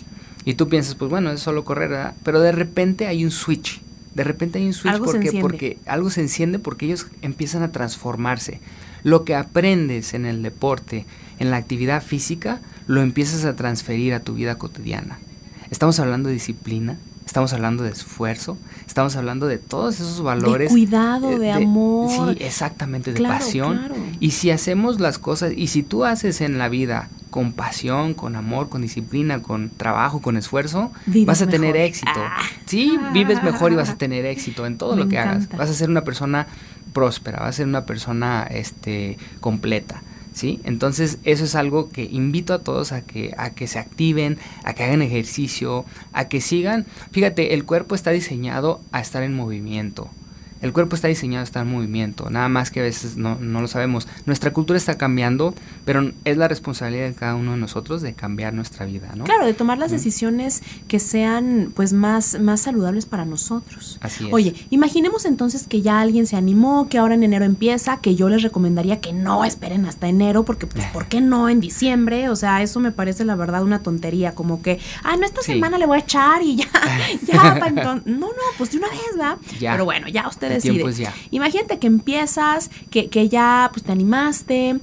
[0.44, 2.14] y tú piensas, pues bueno, es solo correr, ¿verdad?
[2.24, 3.81] Pero de repente hay un switch.
[4.14, 8.61] De repente hay un switch Algo porque, algo se enciende porque ellos empiezan a transformarse.
[9.05, 11.07] Lo que aprendes en el deporte,
[11.38, 15.18] en la actividad física, lo empiezas a transferir a tu vida cotidiana.
[15.70, 20.68] Estamos hablando de disciplina, estamos hablando de esfuerzo, estamos hablando de todos esos valores.
[20.68, 22.35] de cuidado, eh, de, amor.
[22.35, 23.78] Sí, exactamente, de Claro, pasión.
[23.78, 23.94] claro.
[24.20, 28.37] Y si hacemos las cosas, y si tú haces en la vida con pasión, con
[28.37, 32.12] amor, con disciplina, con trabajo, con esfuerzo, Vives vas a tener éxito.
[32.14, 32.42] Ah.
[32.66, 35.49] Sí, vives mejor y vas a tener éxito en todo Me lo que hagas.
[35.49, 36.47] Vas a ser una persona
[36.92, 40.03] próspera, vas a ser una persona este completa.
[40.35, 40.61] ¿Sí?
[40.64, 44.75] Entonces eso es algo que invito a todos a que, a que se activen, a
[44.75, 46.85] que hagan ejercicio, a que sigan.
[47.12, 50.11] Fíjate, el cuerpo está diseñado a estar en movimiento.
[50.62, 53.61] El cuerpo está diseñado a estar en movimiento, nada más que a veces no, no,
[53.61, 54.09] lo sabemos.
[54.27, 58.55] Nuestra cultura está cambiando, pero es la responsabilidad de cada uno de nosotros de cambiar
[58.55, 59.25] nuestra vida, ¿no?
[59.25, 63.98] Claro, de tomar las decisiones que sean pues más, más saludables para nosotros.
[64.01, 64.33] Así es.
[64.33, 68.29] Oye, imaginemos entonces que ya alguien se animó, que ahora en enero empieza, que yo
[68.29, 72.29] les recomendaría que no esperen hasta enero, porque pues, ¿por qué no en diciembre?
[72.29, 75.77] O sea, eso me parece la verdad una tontería, como que, ah, no, esta semana
[75.79, 76.66] le voy a echar y ya,
[77.27, 78.07] ya, entonces.
[78.07, 79.38] No, no, pues de una vez, ¿va?
[79.59, 79.72] Ya.
[79.72, 80.75] Pero bueno, ya usted El decide.
[80.75, 81.15] tiempo es ya.
[81.31, 84.77] Imagínate que empiezas, que, que ya pues te animaste.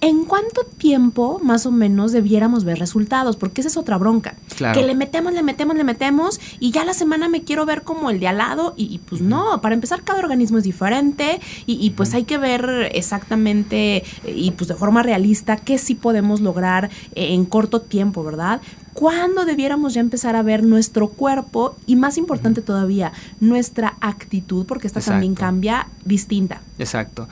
[0.00, 3.36] ¿En cuánto tiempo más o menos debiéramos ver resultados?
[3.36, 4.36] Porque esa es otra bronca.
[4.56, 4.78] Claro.
[4.78, 8.10] Que le metemos, le metemos, le metemos y ya la semana me quiero ver como
[8.10, 11.84] el de al lado y, y pues no, para empezar cada organismo es diferente y,
[11.84, 16.90] y, pues hay que ver exactamente y pues de forma realista qué sí podemos lograr
[17.14, 18.60] en corto tiempo, ¿verdad?
[18.94, 24.88] ¿Cuándo debiéramos ya empezar a ver nuestro cuerpo y más importante todavía, nuestra actitud, porque
[24.88, 26.62] esta también cambia distinta?
[26.80, 27.28] Exacto.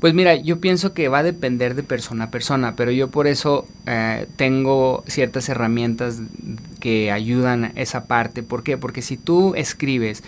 [0.00, 3.26] Pues mira, yo pienso que va a depender de persona a persona, pero yo por
[3.26, 6.20] eso eh, tengo ciertas herramientas
[6.80, 8.42] que ayudan a esa parte.
[8.42, 8.78] ¿Por qué?
[8.78, 10.22] Porque si tú escribes,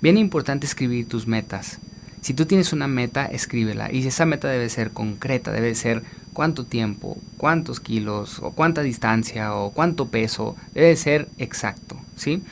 [0.00, 1.78] bien importante escribir tus metas.
[2.22, 3.92] Si tú tienes una meta, escríbela.
[3.92, 9.54] Y esa meta debe ser concreta, debe ser cuánto tiempo, cuántos kilos, o cuánta distancia,
[9.54, 10.56] o cuánto peso.
[10.72, 12.42] Debe ser exacto, ¿sí?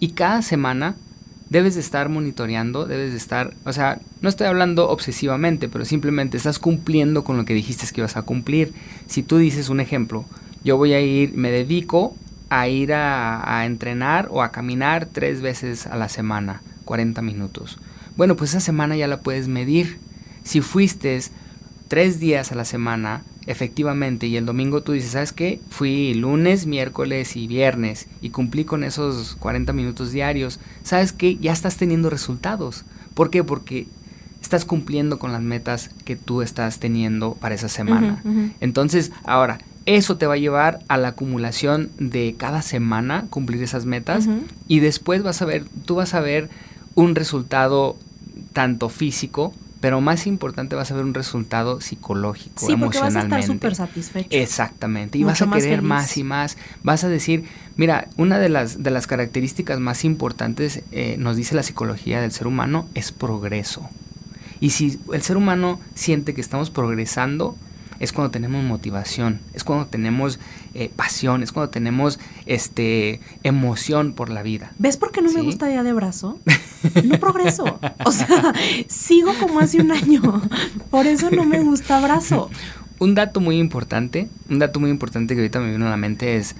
[0.00, 0.96] Y cada semana
[1.52, 6.38] debes de estar monitoreando, debes de estar, o sea, no estoy hablando obsesivamente, pero simplemente
[6.38, 8.72] estás cumpliendo con lo que dijiste que ibas a cumplir.
[9.06, 10.24] Si tú dices un ejemplo,
[10.64, 12.16] yo voy a ir, me dedico
[12.48, 17.78] a ir a, a entrenar o a caminar tres veces a la semana, 40 minutos.
[18.16, 19.98] Bueno, pues esa semana ya la puedes medir.
[20.44, 21.20] Si fuiste
[21.88, 25.60] tres días a la semana, efectivamente, y el domingo tú dices, ¿sabes qué?
[25.70, 30.60] Fui lunes, miércoles y viernes y cumplí con esos 40 minutos diarios.
[30.82, 31.36] ¿Sabes qué?
[31.36, 32.84] Ya estás teniendo resultados.
[33.14, 33.44] ¿Por qué?
[33.44, 33.86] Porque
[34.40, 38.22] estás cumpliendo con las metas que tú estás teniendo para esa semana.
[38.60, 43.86] Entonces, ahora, eso te va a llevar a la acumulación de cada semana, cumplir esas
[43.86, 44.28] metas,
[44.68, 46.50] y después vas a ver, tú vas a ver
[46.94, 47.96] un resultado
[48.52, 53.20] tanto físico, pero más importante vas a ver un resultado psicológico, Sí, porque vas a
[53.26, 53.40] emocionalmente.
[53.40, 54.28] estar súper satisfecho.
[54.30, 56.56] Exactamente, y Mucho vas a querer más y más.
[56.84, 57.44] Vas a decir,
[57.76, 62.30] mira, una de las, de las características más importantes, eh, nos dice la psicología del
[62.30, 63.90] ser humano, es progreso.
[64.60, 67.56] Y si el ser humano siente que estamos progresando,
[67.98, 70.38] es cuando tenemos motivación, es cuando tenemos
[70.74, 74.72] eh, pasión, es cuando tenemos este emoción por la vida.
[74.78, 76.38] ¿Ves por qué no me gusta día de brazo?
[77.04, 77.78] No progreso.
[78.04, 78.52] O sea,
[78.88, 80.42] sigo como hace un año.
[80.90, 82.50] Por eso no me gusta brazo.
[82.98, 86.36] Un dato muy importante, un dato muy importante que ahorita me vino a la mente
[86.36, 86.56] es,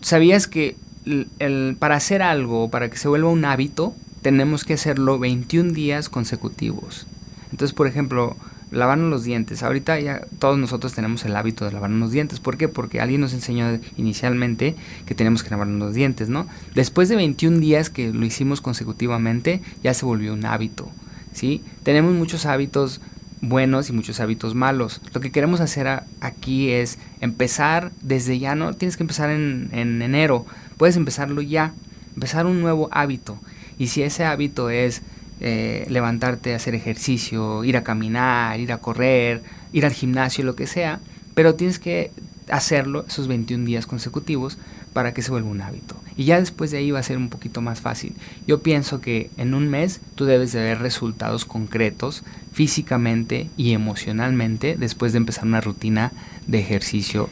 [0.00, 4.74] ¿sabías que el- el- para hacer algo, para que se vuelva un hábito, tenemos que
[4.74, 7.06] hacerlo 21 días consecutivos?
[7.52, 8.36] Entonces, por ejemplo,
[8.70, 9.62] lavarnos los dientes.
[9.62, 12.40] Ahorita ya todos nosotros tenemos el hábito de lavarnos los dientes.
[12.40, 12.68] ¿Por qué?
[12.68, 14.76] Porque alguien nos enseñó inicialmente
[15.06, 16.46] que tenemos que lavarnos los dientes, ¿no?
[16.74, 20.88] Después de 21 días que lo hicimos consecutivamente, ya se volvió un hábito,
[21.32, 21.62] ¿sí?
[21.82, 23.00] Tenemos muchos hábitos
[23.40, 25.00] buenos y muchos hábitos malos.
[25.14, 30.02] Lo que queremos hacer aquí es empezar desde ya, no tienes que empezar en, en
[30.02, 30.44] enero,
[30.76, 31.72] puedes empezarlo ya,
[32.14, 33.38] empezar un nuevo hábito.
[33.78, 35.02] Y si ese hábito es
[35.40, 40.66] eh, levantarte hacer ejercicio, ir a caminar, ir a correr, ir al gimnasio, lo que
[40.66, 41.00] sea,
[41.34, 42.10] pero tienes que
[42.50, 44.58] hacerlo esos 21 días consecutivos
[44.92, 45.96] para que se vuelva un hábito.
[46.16, 48.14] Y ya después de ahí va a ser un poquito más fácil.
[48.46, 54.76] Yo pienso que en un mes tú debes de ver resultados concretos físicamente y emocionalmente
[54.76, 56.10] después de empezar una rutina
[56.48, 57.28] de ejercicio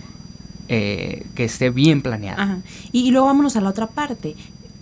[0.68, 2.42] eh, que esté bien planeada.
[2.42, 2.58] Ajá.
[2.92, 4.36] Y, y luego vámonos a la otra parte.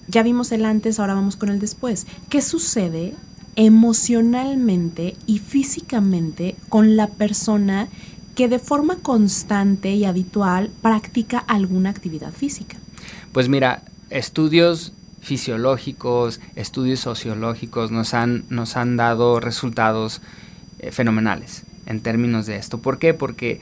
[0.08, 2.06] Ya vimos el antes, ahora vamos con el después.
[2.28, 3.14] ¿Qué sucede
[3.56, 7.88] emocionalmente y físicamente con la persona
[8.34, 12.76] que de forma constante y habitual practica alguna actividad física?
[13.32, 20.20] Pues mira, estudios fisiológicos, estudios sociológicos nos han, nos han dado resultados
[20.80, 22.78] eh, fenomenales en términos de esto.
[22.78, 23.14] ¿Por qué?
[23.14, 23.60] Porque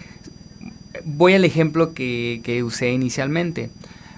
[1.05, 3.71] voy al ejemplo que usé inicialmente.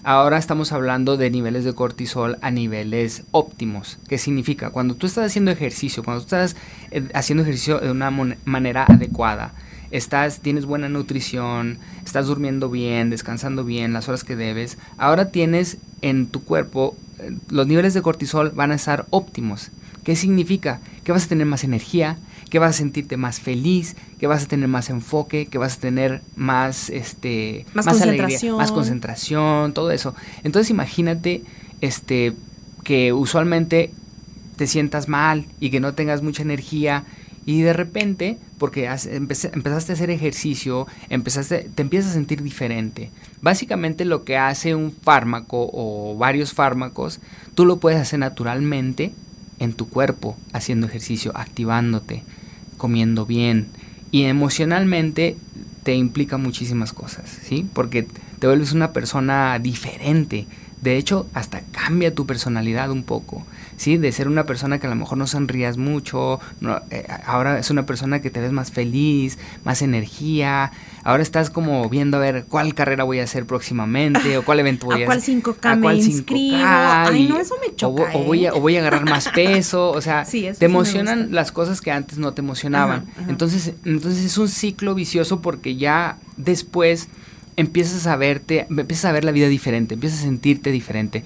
[0.07, 3.97] Ahora estamos hablando de niveles de cortisol a niveles óptimos.
[4.07, 4.69] ¿Qué significa?
[4.69, 6.57] Cuando tú estás haciendo ejercicio, cuando tú estás
[6.91, 8.11] eh, haciendo ejercicio de una
[8.45, 9.55] manera adecuada,
[9.93, 15.79] estás, tienes buena nutrición, estás durmiendo bien, descansando bien, las horas que debes, ahora tienes
[16.03, 19.71] en tu cuerpo, eh, los niveles de cortisol van a estar óptimos.
[20.05, 20.81] ¿Qué significa?
[21.03, 22.19] Que vas a tener más energía,
[22.55, 25.81] que vas a sentirte más feliz, que vas a tener más enfoque, que vas a
[25.81, 28.57] tener más, este, Más alegría, concentración.
[28.59, 30.15] más concentración, todo eso.
[30.45, 31.43] Entonces imagínate,
[31.81, 32.33] este,
[32.85, 33.91] que usualmente
[34.55, 37.03] te sientas mal y que no tengas mucha energía
[37.45, 43.11] y de repente, porque empezaste a hacer ejercicio, empezaste, te empiezas a sentir diferente.
[43.43, 47.19] Básicamente lo que hace un fármaco o varios fármacos,
[47.57, 49.13] tú lo puedes hacer naturalmente
[49.59, 52.23] en tu cuerpo, haciendo ejercicio, activándote,
[52.77, 53.69] comiendo bien.
[54.11, 55.37] Y emocionalmente
[55.83, 57.67] te implica muchísimas cosas, ¿sí?
[57.73, 58.07] Porque
[58.39, 60.47] te vuelves una persona diferente
[60.85, 63.47] de hecho, hasta cambia tu personalidad un poco,
[63.77, 63.97] ¿sí?
[63.97, 66.41] De ser una persona que a lo mejor no sonrías mucho,
[66.91, 70.73] eh, ahora es una persona que te ves más feliz, más energía,
[71.03, 74.87] ahora estás como viendo a ver cuál carrera voy a hacer próximamente o cuál evento
[74.87, 76.57] voy a, ¿A cuál 5K me inscribo?
[76.61, 80.01] Ay, no, eso me choca, o, voy a, o, voy a, agarrar más peso, o
[80.01, 83.07] sea, te emocionan las cosas que antes no te emocionaban.
[83.29, 87.09] Entonces, entonces es un ciclo vicioso porque ya después
[87.57, 91.25] empiezas a verte, empiezas a ver la vida diferente, empiezas a sentirte diferente.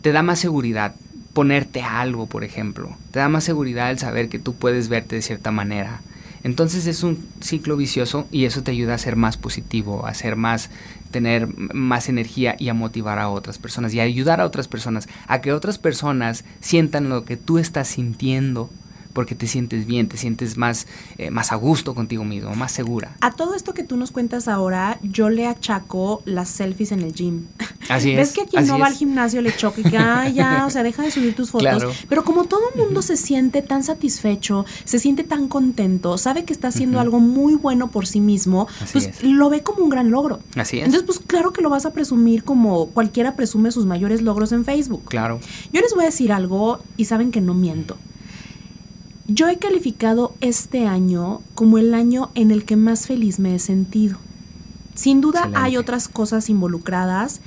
[0.00, 0.94] Te da más seguridad
[1.32, 2.96] ponerte algo, por ejemplo.
[3.10, 6.00] Te da más seguridad el saber que tú puedes verte de cierta manera.
[6.44, 10.34] Entonces es un ciclo vicioso y eso te ayuda a ser más positivo, a ser
[10.34, 10.70] más,
[11.12, 15.08] tener más energía y a motivar a otras personas y a ayudar a otras personas,
[15.28, 18.70] a que otras personas sientan lo que tú estás sintiendo
[19.12, 20.86] porque te sientes bien, te sientes más,
[21.18, 23.16] eh, más a gusto contigo mismo, más segura.
[23.20, 27.12] A todo esto que tú nos cuentas ahora, yo le achaco las selfies en el
[27.12, 27.46] gym.
[27.88, 28.16] Así es.
[28.16, 30.82] ¿Ves que quien no va al gimnasio le choca y que, ah, ya, o sea,
[30.82, 32.04] deja de subir tus fotos?
[32.08, 36.52] Pero como todo el mundo se siente tan satisfecho, se siente tan contento, sabe que
[36.52, 40.40] está haciendo algo muy bueno por sí mismo, pues lo ve como un gran logro.
[40.56, 40.86] Así es.
[40.86, 44.64] Entonces, pues claro que lo vas a presumir como cualquiera presume sus mayores logros en
[44.64, 45.04] Facebook.
[45.06, 45.40] Claro.
[45.72, 47.96] Yo les voy a decir algo y saben que no miento.
[49.26, 53.58] Yo he calificado este año como el año en el que más feliz me he
[53.58, 54.18] sentido.
[54.94, 57.40] Sin duda hay otras cosas involucradas,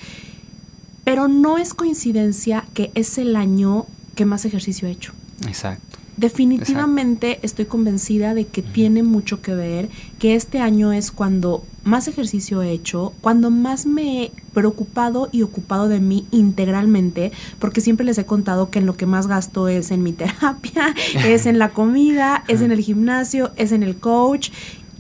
[1.04, 5.14] pero no es coincidencia que es el año que más ejercicio he hecho.
[5.46, 5.85] Exacto.
[6.18, 12.08] Definitivamente estoy convencida de que tiene mucho que ver, que este año es cuando más
[12.08, 18.06] ejercicio he hecho, cuando más me he preocupado y ocupado de mí integralmente, porque siempre
[18.06, 20.96] les he contado que en lo que más gasto es en mi terapia,
[21.26, 24.52] es en la comida, es en el gimnasio, es en el coach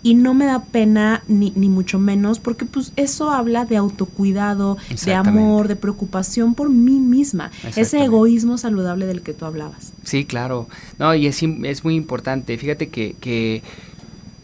[0.05, 4.77] y no me da pena ni, ni mucho menos porque pues eso habla de autocuidado,
[5.03, 9.93] de amor, de preocupación por mí misma, ese egoísmo saludable del que tú hablabas.
[10.03, 10.69] Sí, claro.
[10.99, 12.55] No, y es, es muy importante.
[12.59, 13.63] Fíjate que, que,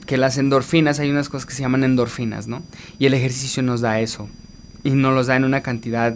[0.07, 2.64] que las endorfinas, hay unas cosas que se llaman endorfinas, ¿no?
[2.97, 4.30] Y el ejercicio nos da eso.
[4.84, 6.16] Y nos los da en una cantidad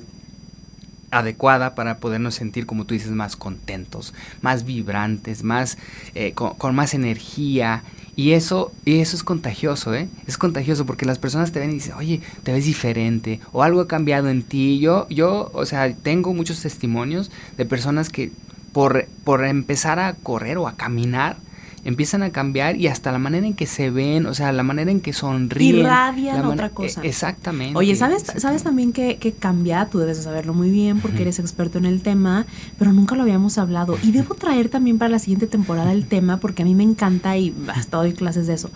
[1.11, 5.77] adecuada para podernos sentir, como tú dices, más contentos, más vibrantes, más
[6.15, 7.83] eh, con, con, más energía
[8.15, 10.07] y eso, y eso es contagioso, ¿eh?
[10.25, 13.81] Es contagioso porque las personas te ven y dicen, oye, te ves diferente o algo
[13.81, 14.79] ha cambiado en ti.
[14.79, 18.31] Yo, yo, o sea, tengo muchos testimonios de personas que
[18.71, 21.37] por, por empezar a correr o a caminar,
[21.85, 24.89] empiezan a cambiar y hasta la manera en que se ven, o sea, la manera
[24.91, 25.77] en que sonríen.
[25.77, 27.03] Irradian otra cosa.
[27.03, 27.77] E, exactamente.
[27.77, 29.85] Oye, ¿sabes, ¿sabes también que, que cambia?
[29.85, 32.47] Tú debes de saberlo muy bien porque eres experto en el tema,
[32.79, 33.97] pero nunca lo habíamos hablado.
[34.01, 37.37] Y debo traer también para la siguiente temporada el tema porque a mí me encanta
[37.37, 38.71] y hasta doy clases de eso.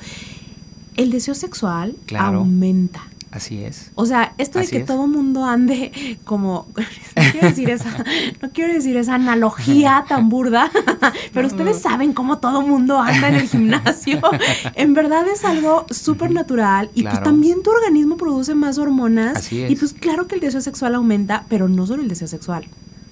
[0.96, 3.02] El deseo sexual aumenta.
[3.32, 3.92] Así es.
[3.94, 8.04] O sea, esto de que todo mundo ande como, no quiero decir esa,
[8.42, 10.72] no quiero decir esa analogía tan burda,
[11.34, 14.20] pero ustedes saben cómo todo mundo anda en el gimnasio.
[14.74, 19.38] En verdad es algo súper natural y pues también tu organismo produce más hormonas.
[19.38, 19.72] Así es.
[19.72, 22.66] Y pues claro que el deseo sexual aumenta, pero no solo el deseo sexual,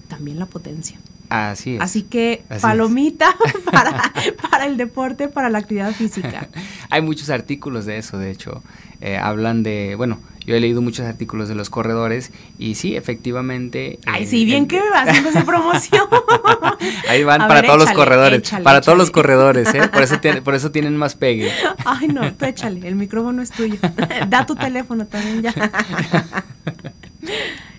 [0.07, 0.97] también la potencia.
[1.30, 1.82] Así es.
[1.82, 3.36] Así que palomita
[3.72, 4.13] para,
[4.49, 6.49] para, el deporte, para la actividad física.
[6.89, 8.63] Hay muchos artículos de eso, de hecho.
[9.02, 14.00] Eh, hablan de, bueno, yo he leído muchos artículos de los corredores y sí, efectivamente.
[14.06, 16.08] Ay, sí, bien que me va haciendo esa promoción.
[17.10, 19.89] Ahí van para todos los corredores, para todos los corredores, ¿eh?
[19.91, 21.52] Por eso, tiene, por eso tienen más pegue.
[21.86, 23.76] Ay, no, tú échale, el micrófono es tuyo.
[24.30, 25.54] da tu teléfono también ya.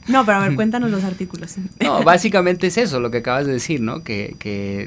[0.09, 1.57] No, pero a ver, cuéntanos los artículos.
[1.81, 4.03] No, básicamente es eso, lo que acabas de decir, ¿no?
[4.03, 4.87] Que, que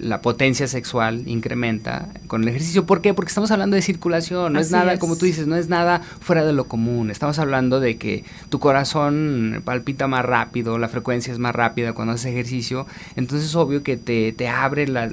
[0.00, 2.86] la, potencia sexual incrementa con el ejercicio.
[2.86, 3.12] ¿Por qué?
[3.12, 6.44] Porque estamos hablando de circulación, no es nada, como tú dices, no es nada fuera
[6.44, 7.10] de lo común.
[7.10, 12.14] Estamos hablando de que tu corazón palpita más rápido, la frecuencia es más rápida cuando
[12.14, 12.86] haces ejercicio.
[13.16, 15.10] Entonces es obvio que te, te abre las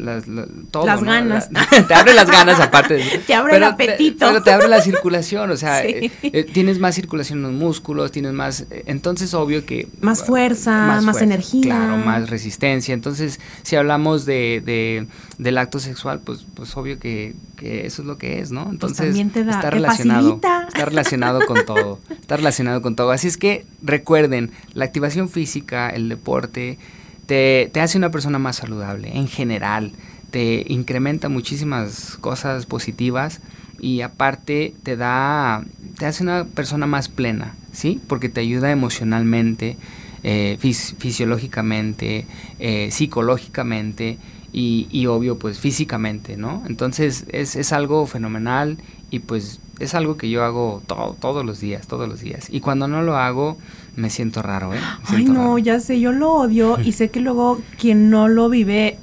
[0.72, 1.50] todo, las ganas.
[1.88, 2.96] te abre las ganas aparte.
[2.96, 4.28] De, te abre el apetito.
[4.28, 8.12] pero te abre la circulación, o sea, eh, eh, tienes más circulación en los músculos,
[8.12, 8.66] tienes más...
[8.70, 9.88] Eh, entonces, obvio que...
[10.02, 11.64] Más fuerza, más, energía.
[11.64, 12.94] Claro, más resistencia.
[12.94, 18.08] Entonces, si hablamos de, de del acto sexual, pues, pues obvio que, que, eso es
[18.08, 18.66] lo que es, ¿no?
[18.66, 20.36] Pues Entonces, está relacionado.
[20.36, 22.00] Está relacionado con todo.
[22.10, 23.12] Está relacionado con todo.
[23.12, 26.78] Así es que recuerden, la activación física, el deporte,
[27.26, 29.94] te, te hace una persona más saludable en general,
[30.32, 33.42] te incrementa muchísimas cosas positivas
[33.82, 35.66] y aparte te da,
[35.98, 38.00] te hace una persona más plena, ¿sí?
[38.08, 39.76] Porque te ayuda emocionalmente,
[40.22, 42.28] eh, fisiológicamente,
[42.60, 44.20] eh, psicológicamente
[44.54, 46.62] y, y, obvio pues físicamente, ¿no?
[46.68, 48.78] Entonces es, es, algo fenomenal
[49.10, 52.50] y pues es algo que yo hago todo, todos los días, todos los días.
[52.52, 53.58] Y cuando no lo hago
[53.96, 54.80] me siento raro, ¿eh?
[55.06, 59.00] Ay no, ya sé, yo lo odio y sé que luego quien no lo vive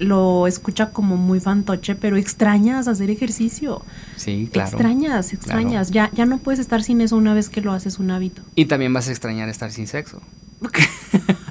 [0.00, 3.82] lo escucha como muy fantoche, pero extrañas hacer ejercicio.
[4.20, 4.68] Sí, claro.
[4.68, 5.90] Extrañas, extrañas.
[5.92, 8.42] Ya, ya no puedes estar sin eso una vez que lo haces un hábito.
[8.54, 10.20] Y también vas a extrañar estar sin sexo.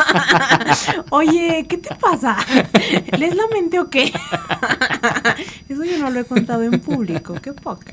[1.09, 2.37] Oye, ¿qué te pasa?
[3.17, 4.11] ¿Les la mente o qué?
[5.69, 7.91] Eso yo no lo he contado en público, qué poca.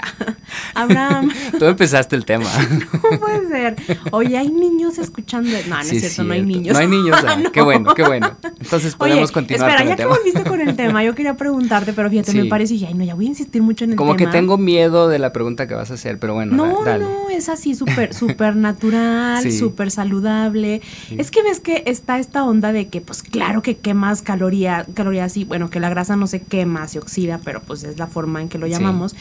[0.75, 1.31] Abraham.
[1.59, 2.49] Tú empezaste el tema.
[3.03, 3.77] ¿Cómo puede ser?
[4.13, 5.51] Oye, hay niños escuchando.
[5.69, 6.73] No, no es cierto, no hay niños.
[6.75, 7.17] No hay niños.
[7.27, 7.53] Ah, no.
[7.53, 8.37] Qué bueno, qué bueno.
[8.61, 10.17] Entonces podemos Oye, continuar espera, con ya el que tema.
[10.17, 12.39] volviste con el tema, yo quería preguntarte, pero fíjate, Sí.
[12.39, 14.31] me parece, y ay, no, ya voy a insistir mucho en el Como tema.
[14.31, 17.05] que tengo miedo de la pregunta que vas a hacer, pero bueno, No, dale.
[17.05, 19.53] no, es así súper súper natural, Sí.
[19.57, 20.83] súper saludable.
[21.17, 25.37] Es que ves que está esta onda de que, pues claro que quemas caloría, calorías
[25.37, 28.41] y bueno, que la grasa no se quema, se oxida, pero pues es la forma
[28.41, 28.69] en que lo
[29.09, 29.17] Sí.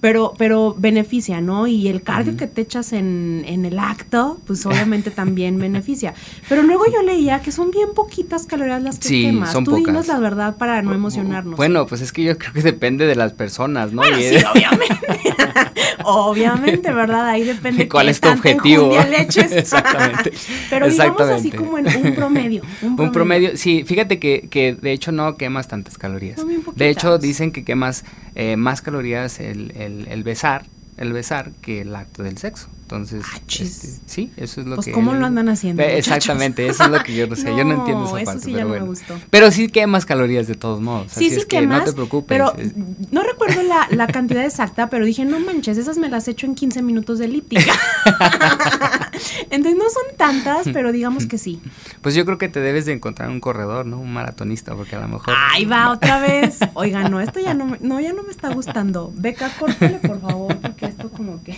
[0.00, 1.66] Pero, pero beneficia, ¿no?
[1.66, 6.12] Y el cardio que te echas en, en el acto, pues obviamente también beneficia.
[6.48, 9.52] Pero luego yo leía que son bien poquitas calorías las que Sí, quemas.
[9.52, 10.08] son Tú dinos pocas.
[10.08, 11.56] la verdad para no emocionarnos.
[11.56, 14.02] Bueno, pues es que yo creo que depende de las personas, ¿no?
[14.02, 15.06] Bueno, Y- sí, obviamente.
[16.04, 17.26] obviamente, ¿verdad?
[17.28, 18.92] Ahí depende ¿Cuál qué es tu objetivo?
[19.00, 20.32] Exactamente.
[20.70, 22.62] Pero digamos así como en un promedio.
[22.82, 23.04] Un promedio.
[23.06, 26.40] Un promedio, sí, fíjate que, que de hecho no quemas tantas calorías.
[26.74, 30.66] De hecho dicen que quemas eh, más calorías el, el, el besar,
[30.96, 32.68] el besar que el acto del sexo.
[32.82, 34.92] Entonces, Ah, este, sí, eso es lo Pues, que...
[34.92, 35.98] ¿cómo lo andan haciendo, muchachos?
[36.06, 38.50] Exactamente, eso es lo que yo no sé, yo no entiendo esa eso parte, sí
[38.52, 38.86] ya pero no me bueno.
[38.86, 39.20] gustó.
[39.28, 41.92] Pero sí quemas calorías de todos modos, Sí, así sí es que quemas, no te
[41.94, 42.28] preocupes.
[42.28, 42.72] pero es-
[43.10, 46.54] no recuerdo la, la cantidad exacta, pero dije, no manches, esas me las echo en
[46.54, 47.72] 15 minutos de elíptica.
[49.50, 51.60] Entonces no son tantas, pero digamos que sí.
[52.02, 53.98] Pues yo creo que te debes de encontrar un corredor, ¿no?
[54.00, 55.34] Un maratonista, porque a lo mejor...
[55.52, 56.58] Ahí va otra vez.
[56.74, 59.12] Oiga, no, esto ya no me, no, ya no me está gustando.
[59.16, 61.56] Beca, córtale, por favor, porque esto como que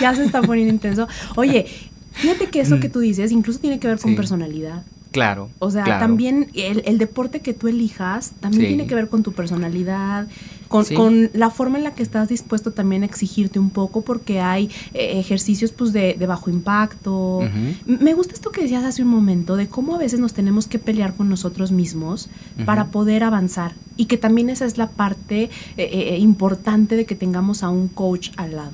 [0.00, 1.08] ya se está poniendo intenso.
[1.36, 1.66] Oye,
[2.12, 4.16] fíjate que eso que tú dices incluso tiene que ver con Sí.
[4.16, 4.82] personalidad.
[5.12, 5.50] Claro.
[5.58, 6.00] O sea, claro.
[6.00, 8.68] también el, el deporte que tú elijas también Sí.
[8.68, 10.28] tiene que ver con tu personalidad,
[10.70, 10.94] con, Sí.
[10.94, 14.70] con la forma en la que estás dispuesto también a exigirte un poco, porque hay
[14.94, 17.40] eh, ejercicios pues de, de bajo impacto.
[17.86, 20.78] Me gusta esto que decías hace un momento, de cómo a veces nos tenemos que
[20.78, 22.28] pelear con nosotros mismos
[22.64, 23.74] para poder avanzar.
[23.96, 27.88] Y que también esa es la parte eh, eh, importante de que tengamos a un
[27.88, 28.72] coach al lado.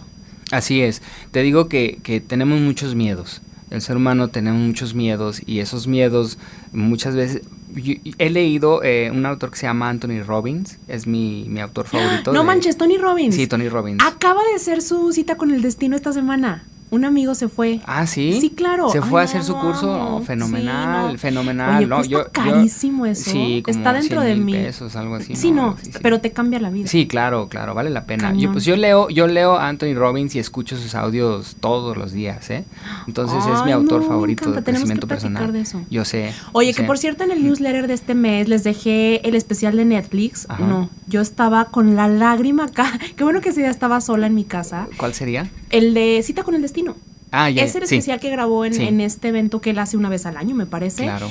[0.53, 1.01] Así es.
[1.31, 3.41] Te digo que, que tenemos muchos miedos.
[3.71, 6.39] El ser humano tenemos muchos miedos y esos miedos
[6.73, 7.41] muchas veces...
[7.77, 11.87] yo- he leído eh, un autor que se llama Anthony Robbins, es mi, mi autor
[11.87, 12.33] favorito.
[12.33, 13.35] No de- manches, Tony Robbins.
[13.35, 14.03] Sí, Tony Robbins.
[14.05, 16.65] Acaba de ser su cita con el destino esta semana.
[16.91, 17.81] Un amigo se fue.
[17.87, 18.39] Ah, sí.
[18.41, 18.89] Sí, claro.
[18.91, 20.23] Se fue Ay, a hacer su curso.
[20.25, 21.19] fenomenal, Sí, no.
[21.19, 21.77] fenomenal.
[21.79, 23.31] Oye, no, cuesta yo, yo- carísimo eso.
[23.31, 24.53] Sí, como Está dentro 100 de mí.
[24.53, 25.35] pesos, algo así.
[25.35, 25.99] Sí, no, sí, sí.
[26.01, 26.87] pero te cambia la vida.
[26.87, 28.33] Sí, claro, claro, vale la pena.
[28.35, 32.13] Yo, pues yo leo, yo leo a Anthony Robbins y escucho sus audios todos los
[32.13, 32.65] días, ¿eh?
[33.09, 35.53] Entonces es mi autor favorito de que crecimiento personal.
[35.53, 35.83] de eso.
[35.91, 36.33] Yo sé.
[36.53, 36.87] Oye, yo que sé.
[36.87, 40.47] por cierto en el newsletter de este mes les dejé el especial de Netflix.
[40.49, 40.65] Ajá.
[40.65, 42.87] No, yo estaba con la lágrima acá.
[43.17, 44.87] Qué bueno que ese día estaba sola en mi casa.
[44.97, 45.51] ¿Cuál sería?
[45.71, 46.97] El de Cita con el Destino.
[47.33, 47.65] Ah, ya.
[47.65, 47.97] es el sí.
[47.97, 48.83] especial que grabó en, Sí.
[48.85, 51.03] en este evento que él hace una vez al año, me parece.
[51.05, 51.31] Claro.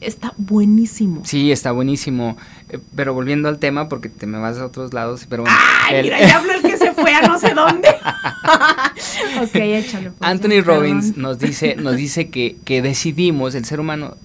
[0.00, 1.22] Está buenísimo.
[1.24, 2.36] Sí, está buenísimo.
[2.68, 5.56] Eh, Pero volviendo al tema, porque te me vas a otros lados, pero bueno.
[5.88, 7.88] Ay, el- mira, ya habló el que se fue a no sé dónde.
[9.42, 10.10] ok, échale.
[10.10, 11.22] pues, Anthony Robbins perdón.
[11.22, 14.16] nos dice, nos dice que, que decidimos, el ser humano,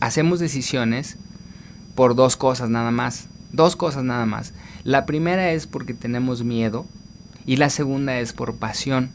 [0.00, 1.16] hacemos decisiones
[1.94, 3.28] por dos cosas nada más.
[3.52, 4.52] Dos cosas nada más.
[4.82, 6.86] La primera es porque tenemos miedo
[7.46, 9.10] y la segunda es por pasión.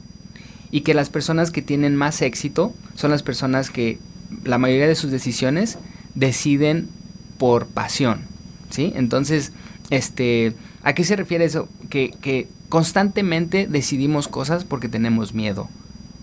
[0.71, 3.97] Y que las personas que tienen más éxito son las personas que
[4.43, 5.79] la mayoría de sus decisiones
[6.15, 6.89] deciden
[7.37, 8.21] por pasión.
[8.69, 8.93] ¿Sí?
[8.95, 9.51] Entonces,
[9.89, 10.53] este,
[10.83, 11.67] ¿a qué se refiere eso?
[11.89, 15.69] Que, que constantemente decidimos cosas porque tenemos miedo.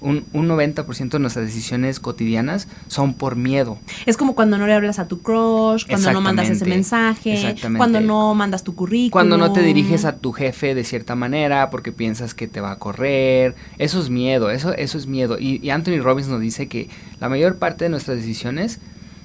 [0.06, 3.78] Un, un 90% de nuestras decisiones cotidianas son por miedo.
[4.06, 8.00] Es como cuando no le hablas a tu crush, cuando no mandas ese mensaje, cuando
[8.00, 9.10] no mandas tu currículum.
[9.10, 12.72] Cuando no te diriges a tu jefe de cierta manera porque piensas que te va
[12.72, 15.38] a correr, eso es miedo, eso, eso es miedo.
[15.38, 16.88] Y, y Anthony Robbins nos dice que
[17.20, 18.78] la mayor parte de nuestras decisiones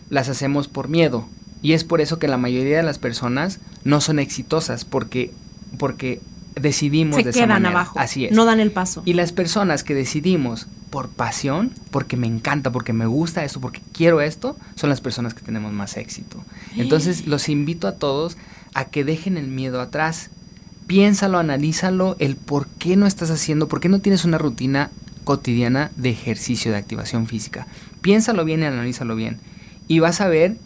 [0.09, 1.27] las hacemos por miedo.
[1.61, 5.31] Y es por eso que la mayoría de las personas no son exitosas, porque,
[5.77, 6.21] porque
[6.55, 7.69] decidimos se de esa quedan manera.
[7.69, 7.99] abajo.
[7.99, 8.31] Así es.
[8.31, 9.01] No dan el paso.
[9.05, 13.81] Y las personas que decidimos por pasión, porque me encanta, porque me gusta esto, porque
[13.93, 16.43] quiero esto, son las personas que tenemos más éxito.
[16.75, 18.37] Entonces los invito a todos
[18.73, 20.29] a que dejen el miedo atrás.
[20.87, 24.91] Piénsalo, analízalo, el por qué no estás haciendo, por qué no tienes una rutina
[25.23, 27.67] cotidiana de ejercicio, de activación física.
[28.01, 29.39] Piénsalo bien y analízalo bien.
[29.87, 30.57] Y vas a ver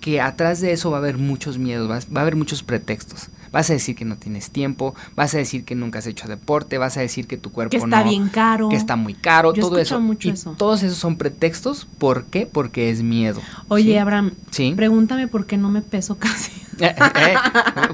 [0.00, 3.28] que atrás de eso va a haber muchos miedos, va, a haber muchos pretextos.
[3.52, 6.78] Vas a decir que no tienes tiempo, vas a decir que nunca has hecho deporte,
[6.78, 9.62] vas a decir que tu cuerpo que está bien caro, que está muy caro, Yo
[9.62, 10.00] todo eso.
[10.00, 10.54] Mucho y eso.
[10.56, 12.46] Todos esos son pretextos, ¿por qué?
[12.46, 13.40] Porque es miedo.
[13.68, 14.72] Oye, Abraham, ¿Sí?
[14.74, 16.50] pregúntame por qué no me peso casi.
[16.78, 17.34] Eh, eh,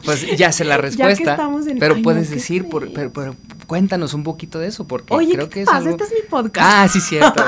[0.05, 1.11] pues ya sé la respuesta.
[1.11, 1.79] Ya que estamos en...
[1.79, 3.37] pero Ay, puedes no, decir, por, pero, pero,
[3.67, 5.79] cuéntanos un poquito de eso, porque Oye, creo ¿qué que es pasa?
[5.79, 5.91] algo...
[5.91, 6.67] Este es mi podcast.
[6.71, 7.45] Ah, sí, cierto.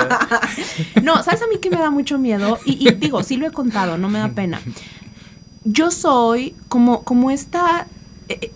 [1.03, 2.59] no, ¿sabes a mí que me da mucho miedo?
[2.65, 4.61] Y, y, digo, sí lo he contado, no me da pena.
[5.63, 7.87] Yo soy como, como esta
[8.41, 8.51] eh,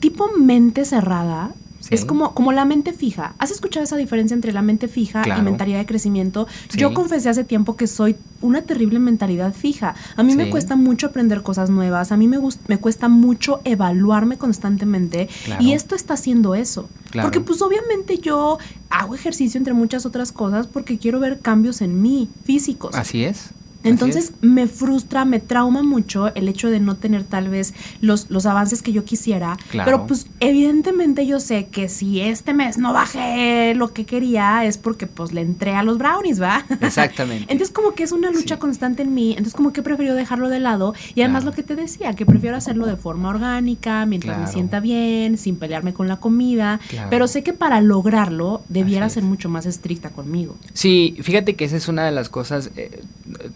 [0.00, 1.52] tipo mente cerrada.
[1.80, 1.94] Sí.
[1.94, 3.34] Es como, como la mente fija.
[3.38, 5.40] ¿Has escuchado esa diferencia entre la mente fija claro.
[5.40, 6.46] y mentalidad de crecimiento?
[6.68, 6.76] Sí.
[6.78, 9.94] Yo confesé hace tiempo que soy una terrible mentalidad fija.
[10.14, 10.36] A mí Sí.
[10.36, 12.12] me cuesta mucho aprender cosas nuevas.
[12.12, 12.38] A mí me,
[12.68, 15.30] me cuesta mucho evaluarme constantemente.
[15.46, 15.64] Claro.
[15.64, 16.86] Y esto está haciendo eso.
[17.10, 17.26] Claro.
[17.26, 18.58] Porque pues obviamente yo
[18.90, 22.94] hago ejercicio entre muchas otras cosas porque quiero ver cambios en mí, físicos.
[22.94, 23.50] Así es.
[23.82, 28.46] Entonces me frustra, me trauma mucho el hecho de no tener tal vez los, los
[28.46, 29.56] avances que yo quisiera.
[29.70, 29.90] Claro.
[29.90, 34.76] Pero pues evidentemente yo sé que si este mes no bajé lo que quería es
[34.78, 36.64] porque pues le entré a los brownies, ¿va?
[36.80, 37.46] Exactamente.
[37.52, 38.60] Entonces como que es una lucha Sí.
[38.60, 39.30] constante en mí.
[39.30, 40.94] Entonces como que prefiero dejarlo de lado.
[41.14, 41.52] Y además Claro.
[41.52, 45.56] lo que te decía, que prefiero hacerlo de forma orgánica, mientras me sienta bien, sin
[45.56, 46.80] pelearme con la comida.
[46.88, 47.08] Claro.
[47.10, 50.56] Pero sé que para lograrlo debiera ser mucho más estricta conmigo.
[50.74, 52.70] Sí, fíjate que esa es una de las cosas.
[52.76, 53.00] eh,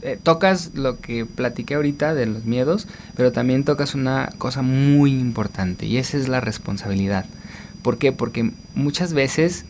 [0.02, 5.12] eh, tocas lo que platiqué ahorita de los miedos, pero también tocas una cosa muy
[5.12, 7.26] importante y esa es la responsabilidad.
[7.82, 8.12] ¿Por qué?
[8.12, 9.64] Porque muchas veces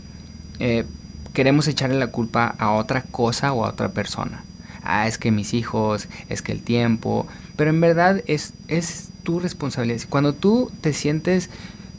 [0.59, 0.85] eh,
[1.33, 4.45] queremos echarle la culpa a otra cosa o a otra persona.
[4.83, 7.27] Ah, es que mis hijos, es que el tiempo,
[7.57, 10.03] pero en verdad es, es tu responsabilidad.
[10.09, 11.51] Cuando tú te sientes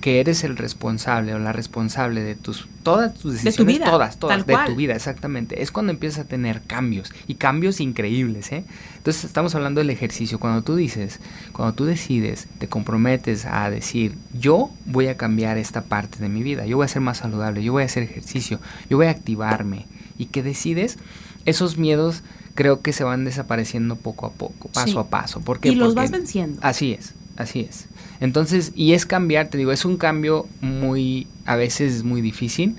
[0.05, 4.19] que eres el responsable o la responsable de tus todas tus tu decisiones, vida, todas,
[4.19, 4.67] todas, de cual.
[4.67, 5.63] tu vida, exactamente.
[5.63, 8.65] Es cuando empiezas a tener cambios y cambios increíbles, ¿eh?
[8.97, 10.39] Entonces estamos hablando del ejercicio.
[10.39, 11.19] Cuando tú dices,
[11.53, 16.43] cuando tú decides, te comprometes a decir, yo voy a cambiar esta parte de mi
[16.43, 18.59] vida, yo voy a ser más saludable, yo voy a hacer ejercicio,
[18.91, 19.87] yo voy a activarme
[20.19, 20.99] y que decides,
[21.45, 22.21] esos miedos
[22.53, 24.97] creo que se van desapareciendo poco a poco, paso Sí.
[24.99, 25.41] a paso.
[25.41, 25.69] ¿Por qué?
[25.69, 26.59] Y los Porque- vas venciendo.
[26.61, 27.87] Así es, así es.
[28.19, 32.75] Entonces, y es cambiar, te digo, es un cambio muy, a veces muy difícil,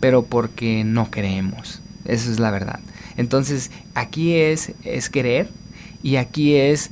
[0.00, 1.80] pero porque no queremos.
[2.04, 2.80] Eso es la verdad.
[3.16, 5.48] Entonces, aquí es, es querer
[6.02, 6.90] y aquí es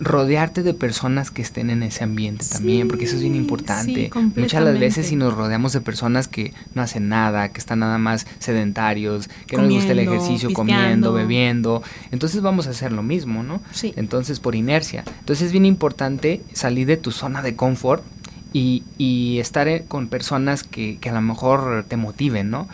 [0.00, 4.10] rodearte de personas que estén en ese ambiente también, porque eso es bien importante.
[4.12, 7.78] sí, Muchas las veces si nos rodeamos de personas que no hacen nada, que están
[7.80, 10.54] nada más sedentarios, que no les gusta el ejercicio, pisteando.
[10.54, 13.60] comiendo, bebiendo, entonces vamos a hacer lo mismo, ¿no?
[13.72, 13.92] Sí.
[13.96, 15.04] Entonces, por inercia.
[15.20, 18.02] Entonces es bien importante salir de tu zona de confort
[18.52, 22.68] y, y estar con personas que, que a lo mejor te motiven, ¿no?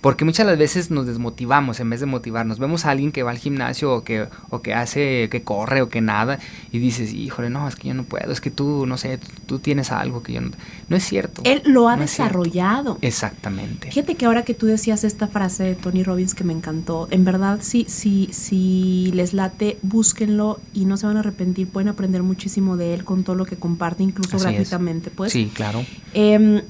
[0.00, 2.58] Porque muchas las veces nos desmotivamos en vez de motivarnos.
[2.58, 5.88] Vemos a alguien que va al gimnasio o que, o que hace, que corre o
[5.88, 6.38] que nada
[6.70, 9.26] y dices, híjole, no, es que yo no puedo, es que tú, no sé, tú,
[9.46, 10.50] tú tienes algo que yo no...
[10.88, 11.42] No es cierto.
[11.44, 12.98] Él lo ha No desarrollado.
[13.02, 13.90] Exactamente.
[13.90, 17.24] Fíjate que ahora que tú decías esta frase de Tony Robbins que me encantó, en
[17.24, 22.22] verdad sí, sí, sí les late, búsquenlo y no se van a arrepentir, pueden aprender
[22.22, 24.52] muchísimo de él con todo lo que comparte, incluso Así es.
[24.52, 25.32] gratuitamente, pues.
[25.32, 25.84] sí, claro.
[26.14, 26.62] Em,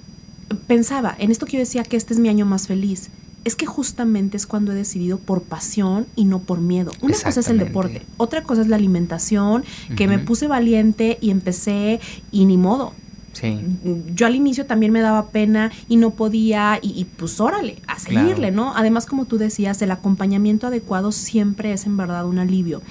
[0.66, 3.10] pensaba, en esto que yo decía que este es mi año más feliz,
[3.44, 6.90] es que justamente es cuando he decidido por pasión y no por miedo.
[7.00, 9.64] Una cosa es el deporte, otra cosa es la alimentación,
[9.96, 12.92] que me puse valiente y empecé y ni modo.
[13.32, 13.56] Sí.
[14.16, 17.94] Yo al inicio también me daba pena y no podía y, y pues órale, a
[17.94, 18.26] Claro.
[18.26, 18.74] seguirle, ¿no?
[18.74, 22.82] Además, como tú decías, el acompañamiento adecuado siempre es en verdad un alivio.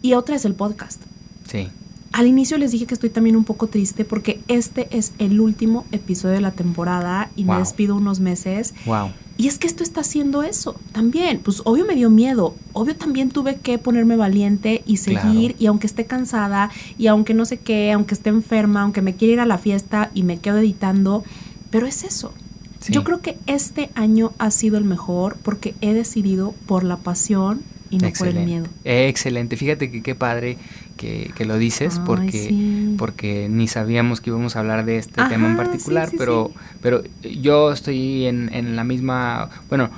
[0.00, 1.02] Y otra es el podcast.
[1.46, 1.68] Sí.
[2.16, 5.84] Al inicio les dije que estoy también un poco triste porque este es el último
[5.92, 8.72] episodio de la temporada y me despido unos meses.
[8.86, 9.10] Wow.
[9.36, 11.40] Y es que esto está haciendo eso también.
[11.44, 12.54] Pues obvio me dio miedo.
[12.72, 15.50] Obvio también tuve que ponerme valiente y seguir.
[15.50, 15.54] Claro.
[15.58, 19.34] Y aunque esté cansada y aunque no sé qué, aunque esté enferma, aunque me quiera
[19.34, 21.22] ir a la fiesta y me quedo editando.
[21.68, 22.32] Pero es eso.
[22.80, 22.94] Sí.
[22.94, 27.60] Yo creo que este año ha sido el mejor porque he decidido por la pasión
[27.90, 28.66] y no por el miedo.
[28.84, 29.56] Excelente.
[29.56, 30.58] Fíjate que qué padre
[30.96, 32.94] que, que lo dices, Ay, porque, sí.
[32.98, 36.50] porque ni sabíamos que íbamos a hablar de este Ajá, tema en particular, sí, pero,
[36.80, 39.90] pero yo estoy en, en la misma, bueno,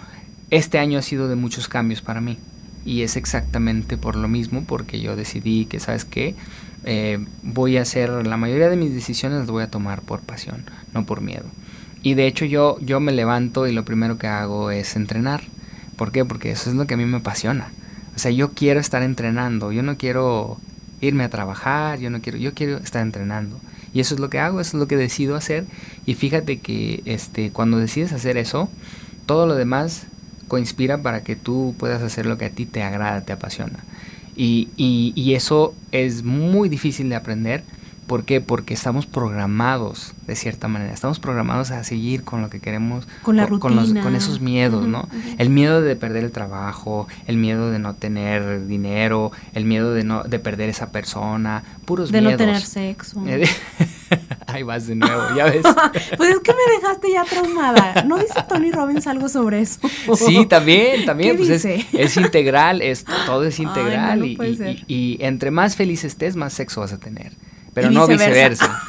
[0.50, 2.38] este año ha sido de muchos cambios para mí.
[2.84, 6.34] Y es exactamente por lo mismo, porque yo decidí que, ¿sabes qué?
[6.84, 10.64] Eh, voy a hacer, la mayoría de mis decisiones las voy a tomar por pasión,
[10.94, 11.44] no por miedo.
[12.02, 15.42] Y de hecho yo, yo me levanto y lo primero que hago es entrenar.
[15.96, 16.24] ¿Por qué?
[16.24, 17.72] Porque eso es lo que a mí me apasiona.
[18.14, 20.58] O sea, yo quiero estar entrenando, yo no quiero
[21.00, 23.58] irme a trabajar, yo no quiero, yo quiero estar entrenando.
[23.92, 25.64] Y eso es lo que hago, eso es lo que decido hacer.
[26.06, 28.68] Y fíjate que este, cuando decides hacer eso,
[29.26, 30.06] todo lo demás
[30.48, 33.84] conspira para que tú puedas hacer lo que a ti te agrada, te apasiona.
[34.36, 37.64] Y, y, y eso es muy difícil de aprender
[38.08, 38.40] ¿Por qué?
[38.40, 43.36] Porque estamos programados, de cierta manera, estamos programados a seguir con lo que queremos, con,
[43.36, 45.06] la con, con esos miedos, ¿no?
[45.36, 50.04] El miedo de perder el trabajo, el miedo de no tener dinero, el miedo de
[50.04, 52.38] no de perder esa persona, puros de miedos.
[52.38, 53.22] De no tener sexo.
[54.46, 55.60] Ahí vas de nuevo, ya ves.
[56.16, 58.04] pues es que me dejaste ya traumada.
[58.04, 59.80] ¿No dice Tony Robbins algo sobre eso?
[60.16, 61.36] sí, también, también.
[61.36, 64.24] pues Es, es, integral, es, todo es integral.
[64.24, 64.38] y,
[64.88, 67.34] y, y entre más feliz estés, más sexo vas a tener
[67.74, 68.82] pero no viceversa.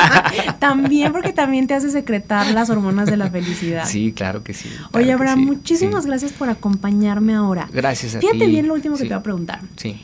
[0.58, 3.86] también porque también te hace secretar las hormonas de la felicidad.
[3.86, 4.68] Sí, claro que sí.
[4.92, 7.68] Oye, Abraham, muchísimas gracias por acompañarme ahora.
[7.72, 8.46] Gracias a Fíjate ti.
[8.46, 9.60] bien lo último que te voy a preguntar.
[9.76, 10.00] Sí.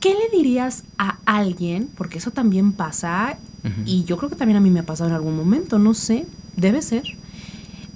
[0.00, 1.88] ¿Qué le dirías a alguien?
[1.96, 3.38] Porque eso también pasa
[3.86, 6.26] y yo creo que también a mí me ha pasado en algún momento, no sé,
[6.56, 7.04] debe ser.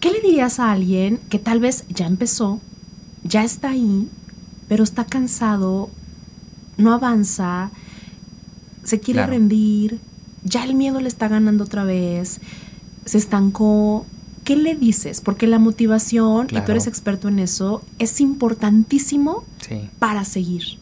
[0.01, 2.61] ¿Qué le dirías a alguien que tal vez ya empezó,
[3.25, 4.09] ya está ahí,
[4.69, 5.91] pero está cansado,
[6.79, 7.71] no avanza,
[8.89, 9.33] se quiere claro.
[9.33, 9.99] rendir,
[10.45, 12.41] ya el miedo le está ganando otra vez,
[13.05, 14.07] se estancó.
[14.45, 15.21] ¿Qué le dices?
[15.21, 16.65] Porque la motivación, claro.
[16.65, 19.91] y tú eres experto en eso, es importantísimo sí.
[19.99, 20.79] para seguir.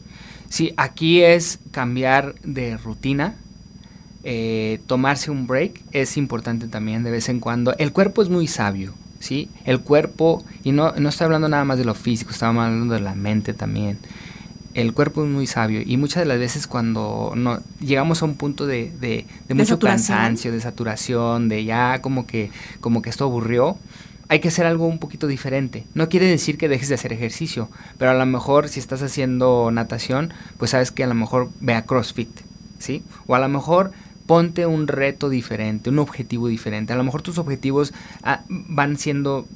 [0.48, 3.34] Sí, aquí es cambiar de rutina,
[4.22, 7.74] eh, tomarse un break es importante también de vez en cuando.
[7.76, 9.48] El cuerpo es muy sabio, ¿sí?
[9.64, 13.00] El cuerpo, y no, no estoy hablando nada más de lo físico, estamos hablando de
[13.00, 13.98] la mente también
[14.76, 18.34] el cuerpo es muy sabio y muchas de las veces cuando no, llegamos a un
[18.34, 22.50] punto de, de, de mucho cansancio, de saturación, de ya como que,
[22.82, 23.78] como que esto aburrió,
[24.28, 25.86] hay que hacer algo un poquito diferente.
[25.94, 29.70] No quiere decir que dejes de hacer ejercicio, pero a lo mejor si estás haciendo
[29.72, 32.28] natación, pues sabes que a lo mejor ve a CrossFit,
[32.78, 33.02] ¿sí?
[33.26, 33.92] O a lo mejor
[34.26, 36.92] ponte un reto diferente, un objetivo diferente.
[36.92, 39.46] A lo mejor tus objetivos ah, van siendo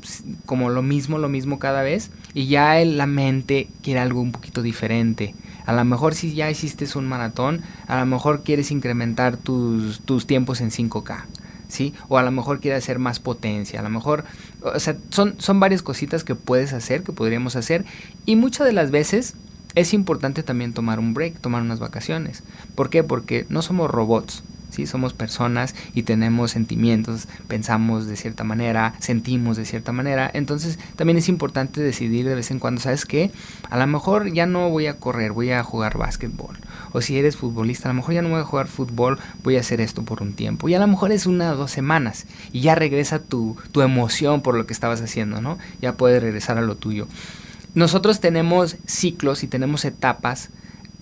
[0.46, 4.32] como lo mismo, lo mismo cada vez y ya el, la mente quiere algo un
[4.32, 5.34] poquito diferente.
[5.66, 10.26] A lo mejor si ya hiciste un maratón, a lo mejor quieres incrementar tus, tus
[10.26, 11.24] tiempos en 5K.
[11.68, 11.94] ¿Sí?
[12.08, 14.24] O a lo mejor quieres hacer más potencia, a lo mejor,
[14.60, 17.84] o sea, son, son varias cositas que puedes hacer, que podríamos hacer,
[18.26, 19.36] y muchas de las veces
[19.76, 22.42] es importante también tomar un break, tomar unas vacaciones.
[22.74, 23.04] ¿Por qué?
[23.04, 24.86] Porque no somos robots, ¿sí?
[24.86, 30.30] Somos personas y tenemos sentimientos, pensamos de cierta manera, sentimos de cierta manera.
[30.32, 33.30] Entonces también es importante decidir de vez en cuando, ¿sabes qué?
[33.68, 36.56] A lo mejor ya no voy a correr, voy a jugar básquetbol.
[36.92, 39.60] O si eres futbolista, a lo mejor ya no voy a jugar fútbol, voy a
[39.60, 40.68] hacer esto por un tiempo.
[40.68, 44.42] Y a lo mejor es una o dos semanas y ya regresa tu, tu emoción
[44.42, 45.58] por lo que estabas haciendo, ¿no?
[45.80, 47.06] Ya puedes regresar a lo tuyo.
[47.74, 50.50] Nosotros tenemos ciclos y tenemos etapas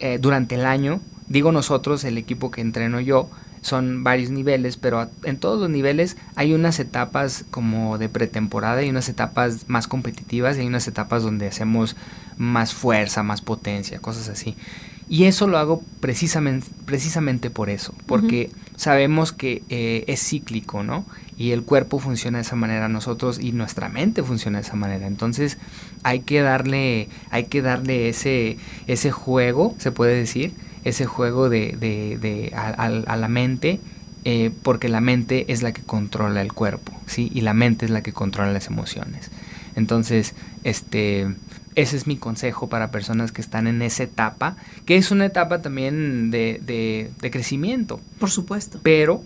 [0.01, 1.01] eh, durante el año.
[1.27, 3.29] Digo nosotros, el equipo que entreno yo,
[3.61, 8.91] son varios niveles, pero en todos los niveles hay unas etapas como de pretemporada y
[8.91, 11.97] unas etapas más competitivas y hay unas etapas donde hacemos
[12.37, 14.57] más fuerza, más potencia, cosas así.
[15.11, 18.79] Y eso lo hago precisamente, precisamente por eso, porque uh -huh.
[18.79, 21.07] sabemos que eh, es cíclico, ¿no?
[21.39, 25.07] Y el cuerpo funciona de esa manera, nosotros y nuestra mente funciona de esa manera.
[25.07, 25.57] Entonces
[26.03, 30.53] hay que darle, hay que darle ese, ese juego, se puede decir,
[30.85, 33.81] ese juego de, de, de a, a, a, la mente,
[34.25, 37.31] eh, porque la mente es la que controla el cuerpo, ¿sí?
[37.35, 39.31] Y la mente es la que controla las emociones.
[39.77, 41.29] Entonces, este,
[41.75, 44.57] ese es mi consejo para personas que están en esa etapa,
[44.87, 48.01] que es una etapa también de, de, de crecimiento.
[48.19, 48.81] Por supuesto.
[48.83, 49.23] Pero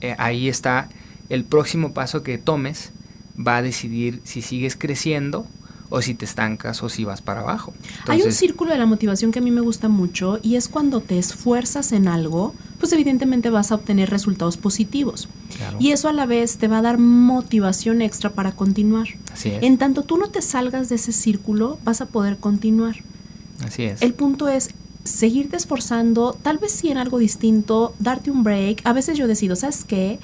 [0.00, 0.88] eh, ahí está
[1.28, 2.92] el próximo paso que tomes,
[3.36, 5.46] va a decidir si sigues creciendo
[5.88, 7.72] o si te estancas o si vas para abajo.
[7.76, 10.68] Entonces, Hay un círculo de la motivación que a mí me gusta mucho y es
[10.68, 15.28] cuando te esfuerzas en algo, pues evidentemente vas a obtener resultados positivos.
[15.56, 15.76] Claro.
[15.80, 19.08] Y eso a la vez te va a dar motivación extra para continuar.
[19.32, 19.62] Así es.
[19.62, 22.96] En tanto tú no te salgas de ese círculo, vas a poder continuar.
[23.64, 24.02] Así es.
[24.02, 24.70] El punto es
[25.04, 28.80] seguirte esforzando, tal vez sí en algo distinto, darte un break.
[28.84, 30.18] A veces yo decido, ¿sabes qué?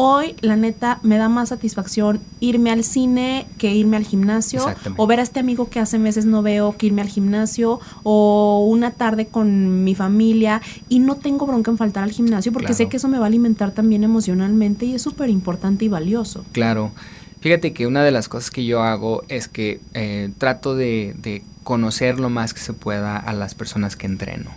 [0.00, 4.64] Hoy, la neta, me da más satisfacción irme al cine que irme al gimnasio.
[4.96, 7.80] O ver a este amigo que hace meses no veo que irme al gimnasio.
[8.04, 10.62] O una tarde con mi familia.
[10.88, 12.76] Y no tengo bronca en faltar al gimnasio porque Claro.
[12.76, 16.44] sé que eso me va a alimentar también emocionalmente y es súper importante y valioso.
[16.52, 16.92] Claro.
[17.40, 21.42] Fíjate que una de las cosas que yo hago es que eh, trato de, de
[21.64, 24.52] conocer lo más que se pueda a las personas que entreno.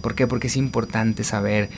[0.00, 0.26] ¿Por qué?
[0.26, 1.68] Porque es importante saber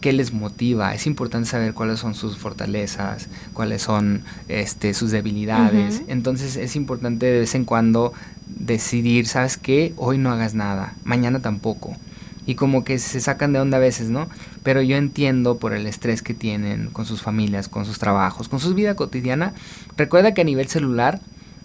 [0.00, 0.94] qué les motiva.
[0.94, 6.02] Es importante saber cuáles son sus fortalezas, cuáles son este, sus debilidades.
[6.08, 8.12] Entonces es importante de vez en cuando
[8.46, 9.92] decidir, ¿sabes qué?
[9.96, 11.96] Hoy no hagas nada, mañana tampoco.
[12.46, 14.26] Y como que se sacan de onda a veces, ¿no?
[14.62, 18.58] Pero yo entiendo por el estrés que tienen con sus familias, con sus trabajos, con
[18.58, 19.52] su vida cotidiana.
[19.98, 21.20] Recuerda que a nivel celular,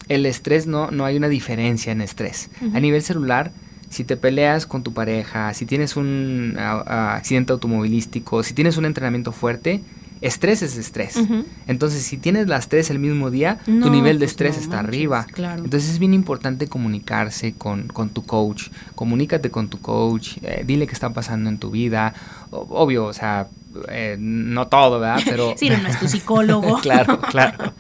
[0.10, 2.50] el estrés no, no hay una diferencia en estrés.
[2.74, 3.54] A nivel celular,
[3.94, 9.32] si te peleas con tu pareja, si tienes un accidente automovilístico, si tienes un entrenamiento
[9.32, 9.82] fuerte,
[10.20, 11.20] estrés es estrés.
[11.68, 15.28] Entonces, si tienes las tres el mismo día, tu nivel de pues estrés está arriba.
[15.38, 18.70] Entonces, es bien importante comunicarse con, tu coach.
[18.96, 22.16] Comunícate con tu coach, eh, dile qué está pasando en tu vida.
[22.50, 23.48] obvio, o sea,
[23.90, 25.22] eh, no todo, ¿verdad?
[25.30, 25.54] Pero...
[25.56, 26.78] sí, no es tu psicólogo.
[26.82, 27.74] claro, claro.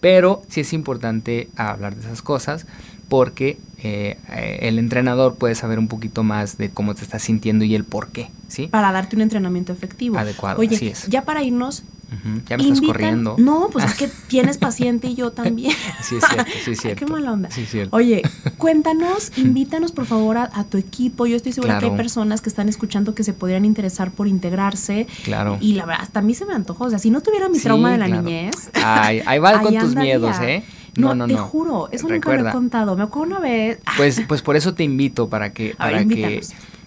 [0.00, 2.66] Pero sí es importante hablar de esas cosas
[3.10, 4.16] porque eh,
[4.62, 8.08] el entrenador puede saber un poquito más de cómo te estás sintiendo y el por
[8.08, 8.68] qué, ¿sí?
[8.68, 10.16] Para darte un entrenamiento efectivo.
[10.16, 11.08] Adecuado, Oye, así es.
[11.08, 11.82] ya para irnos,
[12.48, 13.34] Ya me estás corriendo.
[13.36, 15.72] No, pues es que tienes paciente y yo también.
[16.02, 17.04] sí, es cierto, sí, es cierto.
[17.04, 17.50] qué mala onda.
[17.50, 17.96] Sí, es cierto.
[17.96, 18.22] Oye,
[18.58, 21.26] cuéntanos, invítanos por favor a, tu equipo.
[21.26, 25.08] Yo estoy segura que hay personas que están escuchando que se podrían interesar por integrarse.
[25.24, 25.58] Claro.
[25.60, 26.84] Y la verdad, hasta a mí se me antojó.
[26.84, 28.70] O sea, si no tuviera mi trauma de la niñez.
[28.74, 30.62] Ay, ahí va con tus miedos, ¿eh?
[30.96, 31.34] No, no, no.
[31.34, 32.96] Te juro, eso nunca lo he contado.
[32.96, 33.78] Me acuerdo una vez.
[33.96, 36.40] Pues, pues por eso te invito para que, para que.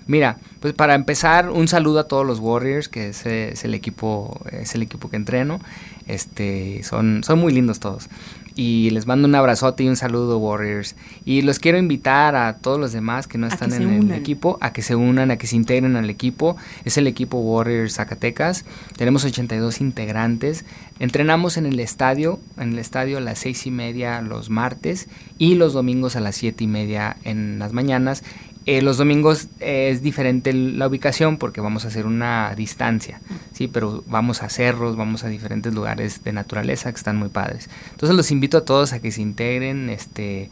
[0.06, 4.42] Mira, pues para empezar, un saludo a todos los Warriors, que es, es, el equipo,
[4.52, 5.62] es el equipo que entreno.
[6.08, 8.10] Este, son, son muy lindos todos.
[8.56, 10.96] Y les mando un abrazote y un saludo, Warriors.
[11.26, 14.74] Y los quiero invitar a todos los demás que no están en el equipo a
[14.74, 16.56] que se unan, a que se integren al equipo.
[16.86, 18.66] Es el equipo Warriors Zacatecas.
[18.96, 20.66] Tenemos 82 integrantes.
[21.00, 25.08] Entrenamos en el estadio, en el estadio a las seis y media los martes
[25.40, 28.24] y los domingos a las siete y media en las mañanas.
[28.66, 33.20] Eh, los domingos es diferente la ubicación porque vamos a hacer una distancia,
[33.52, 33.68] ¿sí?
[33.68, 37.70] Pero vamos a cerros, vamos a diferentes lugares de naturaleza que están muy padres.
[37.92, 40.50] Entonces los invito a todos a que se integren, este...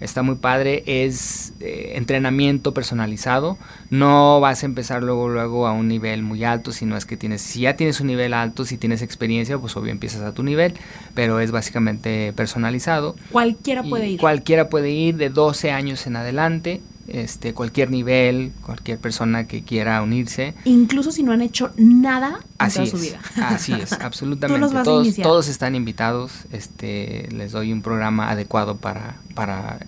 [0.00, 3.56] Está muy padre, es eh, entrenamiento personalizado.
[3.88, 7.40] No vas a empezar luego luego a un nivel muy alto, sino es que tienes,
[7.40, 10.74] si ya tienes un nivel alto, si tienes experiencia, pues obvio empiezas a tu nivel,
[11.14, 13.14] pero es básicamente personalizado.
[13.30, 14.20] Cualquiera puede ir.
[14.20, 16.80] Cualquiera puede ir de 12 años en adelante
[17.12, 20.54] este, cualquier nivel, cualquier persona que quiera unirse.
[20.64, 23.20] Incluso si no han hecho nada en toda su vida.
[23.36, 24.82] Así es, absolutamente.
[24.82, 26.46] todos, todos están invitados.
[26.52, 29.80] Este, les doy un programa adecuado para, para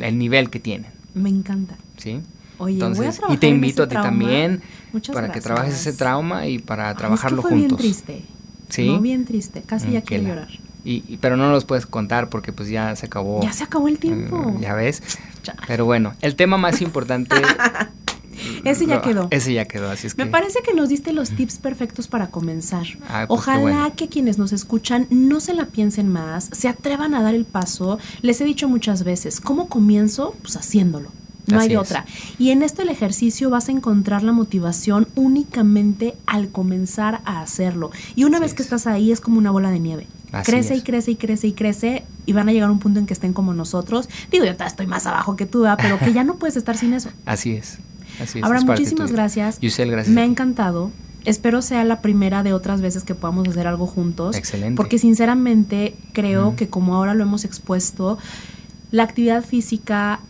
[0.00, 0.92] el nivel que tienen.
[1.14, 1.76] Me encanta.
[1.96, 2.20] Sí.
[2.58, 4.62] Oye, Entonces, y te invito a ti también
[5.12, 7.68] para que trabajes ese trauma y para trabajarlo fue juntos.
[7.68, 8.22] Bien triste.
[8.68, 8.86] Sí.
[8.86, 9.62] No, bien triste.
[9.62, 10.48] Casi ya quiero llorar.
[10.84, 13.42] Y, pero no los puedes contar porque pues ya se acabó.
[13.42, 14.36] Ya se acabó el tiempo.
[14.36, 15.02] Mm, ya ves.
[15.66, 17.36] Pero bueno, el tema más importante...
[18.64, 19.28] ese ya quedó.
[19.30, 20.24] Ese ya quedó, así es que...
[20.24, 22.86] Me parece que nos diste los tips perfectos para comenzar.
[22.98, 27.34] Pues Ojalá que quienes nos escuchan no se la piensen más, se atrevan a dar
[27.34, 27.98] el paso.
[28.22, 30.34] Les he dicho muchas veces, ¿cómo comienzo?
[30.42, 31.10] Pues haciéndolo.
[31.46, 32.04] No hay otra.
[32.38, 37.92] Y en esto el ejercicio vas a encontrar la motivación únicamente al comenzar a hacerlo.
[38.16, 40.06] Y una vez que estás ahí es como una bola de nieve
[40.44, 43.06] crece y crece y crece y crece y van a llegar a un punto en
[43.06, 44.08] que estén como nosotros.
[44.30, 47.10] Digo, yo estoy más abajo que tú, pero que ya no puedes estar sin eso.
[47.26, 47.78] Así es.
[48.20, 48.44] Así es.
[48.44, 49.58] Ahora, muchísimas gracias.
[49.60, 50.14] Yusel, gracias.
[50.14, 50.90] Me ha encantado.
[51.24, 54.36] Espero sea la primera de otras veces que podamos hacer algo juntos.
[54.36, 54.76] Excelente.
[54.76, 58.16] Porque sinceramente creo que como ahora lo hemos expuesto,
[58.92, 60.20] la actividad física,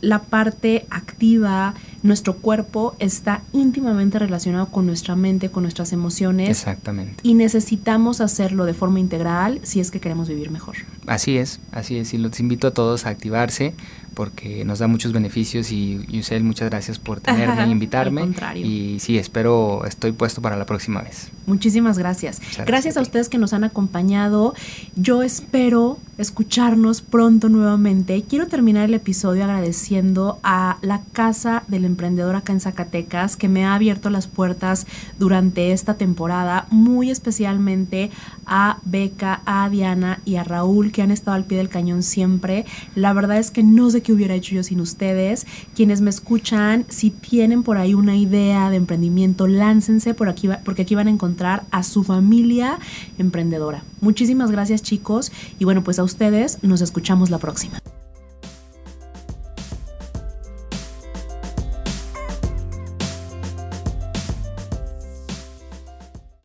[0.00, 6.48] la parte activa, nuestro cuerpo está íntimamente relacionado con nuestra mente, con nuestras emociones.
[6.48, 7.16] Exactamente.
[7.22, 10.76] Y necesitamos hacerlo de forma integral si es que queremos vivir mejor.
[11.06, 12.14] Así es, así es.
[12.14, 13.74] Y los invito a todos a activarse
[14.14, 18.22] porque nos da muchos beneficios y Yusel, muchas gracias por tenerme e invitarme.
[18.22, 18.66] Al contrario.
[18.66, 21.30] Y sí, espero, estoy puesto para la próxima vez.
[21.46, 22.40] Muchísimas gracias.
[22.66, 24.54] Gracias, a, ustedes que nos han acompañado.
[24.96, 28.22] Yo espero escucharnos pronto nuevamente.
[28.28, 33.64] Quiero terminar el episodio agradeciendo a la Casa del Emprendedor acá en Zacatecas que me
[33.64, 34.86] ha abierto las puertas
[35.18, 38.10] durante esta temporada, muy especialmente
[38.50, 42.66] a Beca, a Diana y a Raúl que han estado al pie del cañón siempre.
[42.94, 45.46] La verdad es que no sé qué hubiera hecho yo sin ustedes.
[45.74, 50.82] Quienes me escuchan, si tienen por ahí una idea de emprendimiento, láncense por aquí, porque
[50.82, 52.78] aquí van a encontrar a su familia
[53.16, 53.84] emprendedora.
[54.00, 57.80] Muchísimas gracias chicos y bueno, pues a ustedes nos escuchamos la próxima.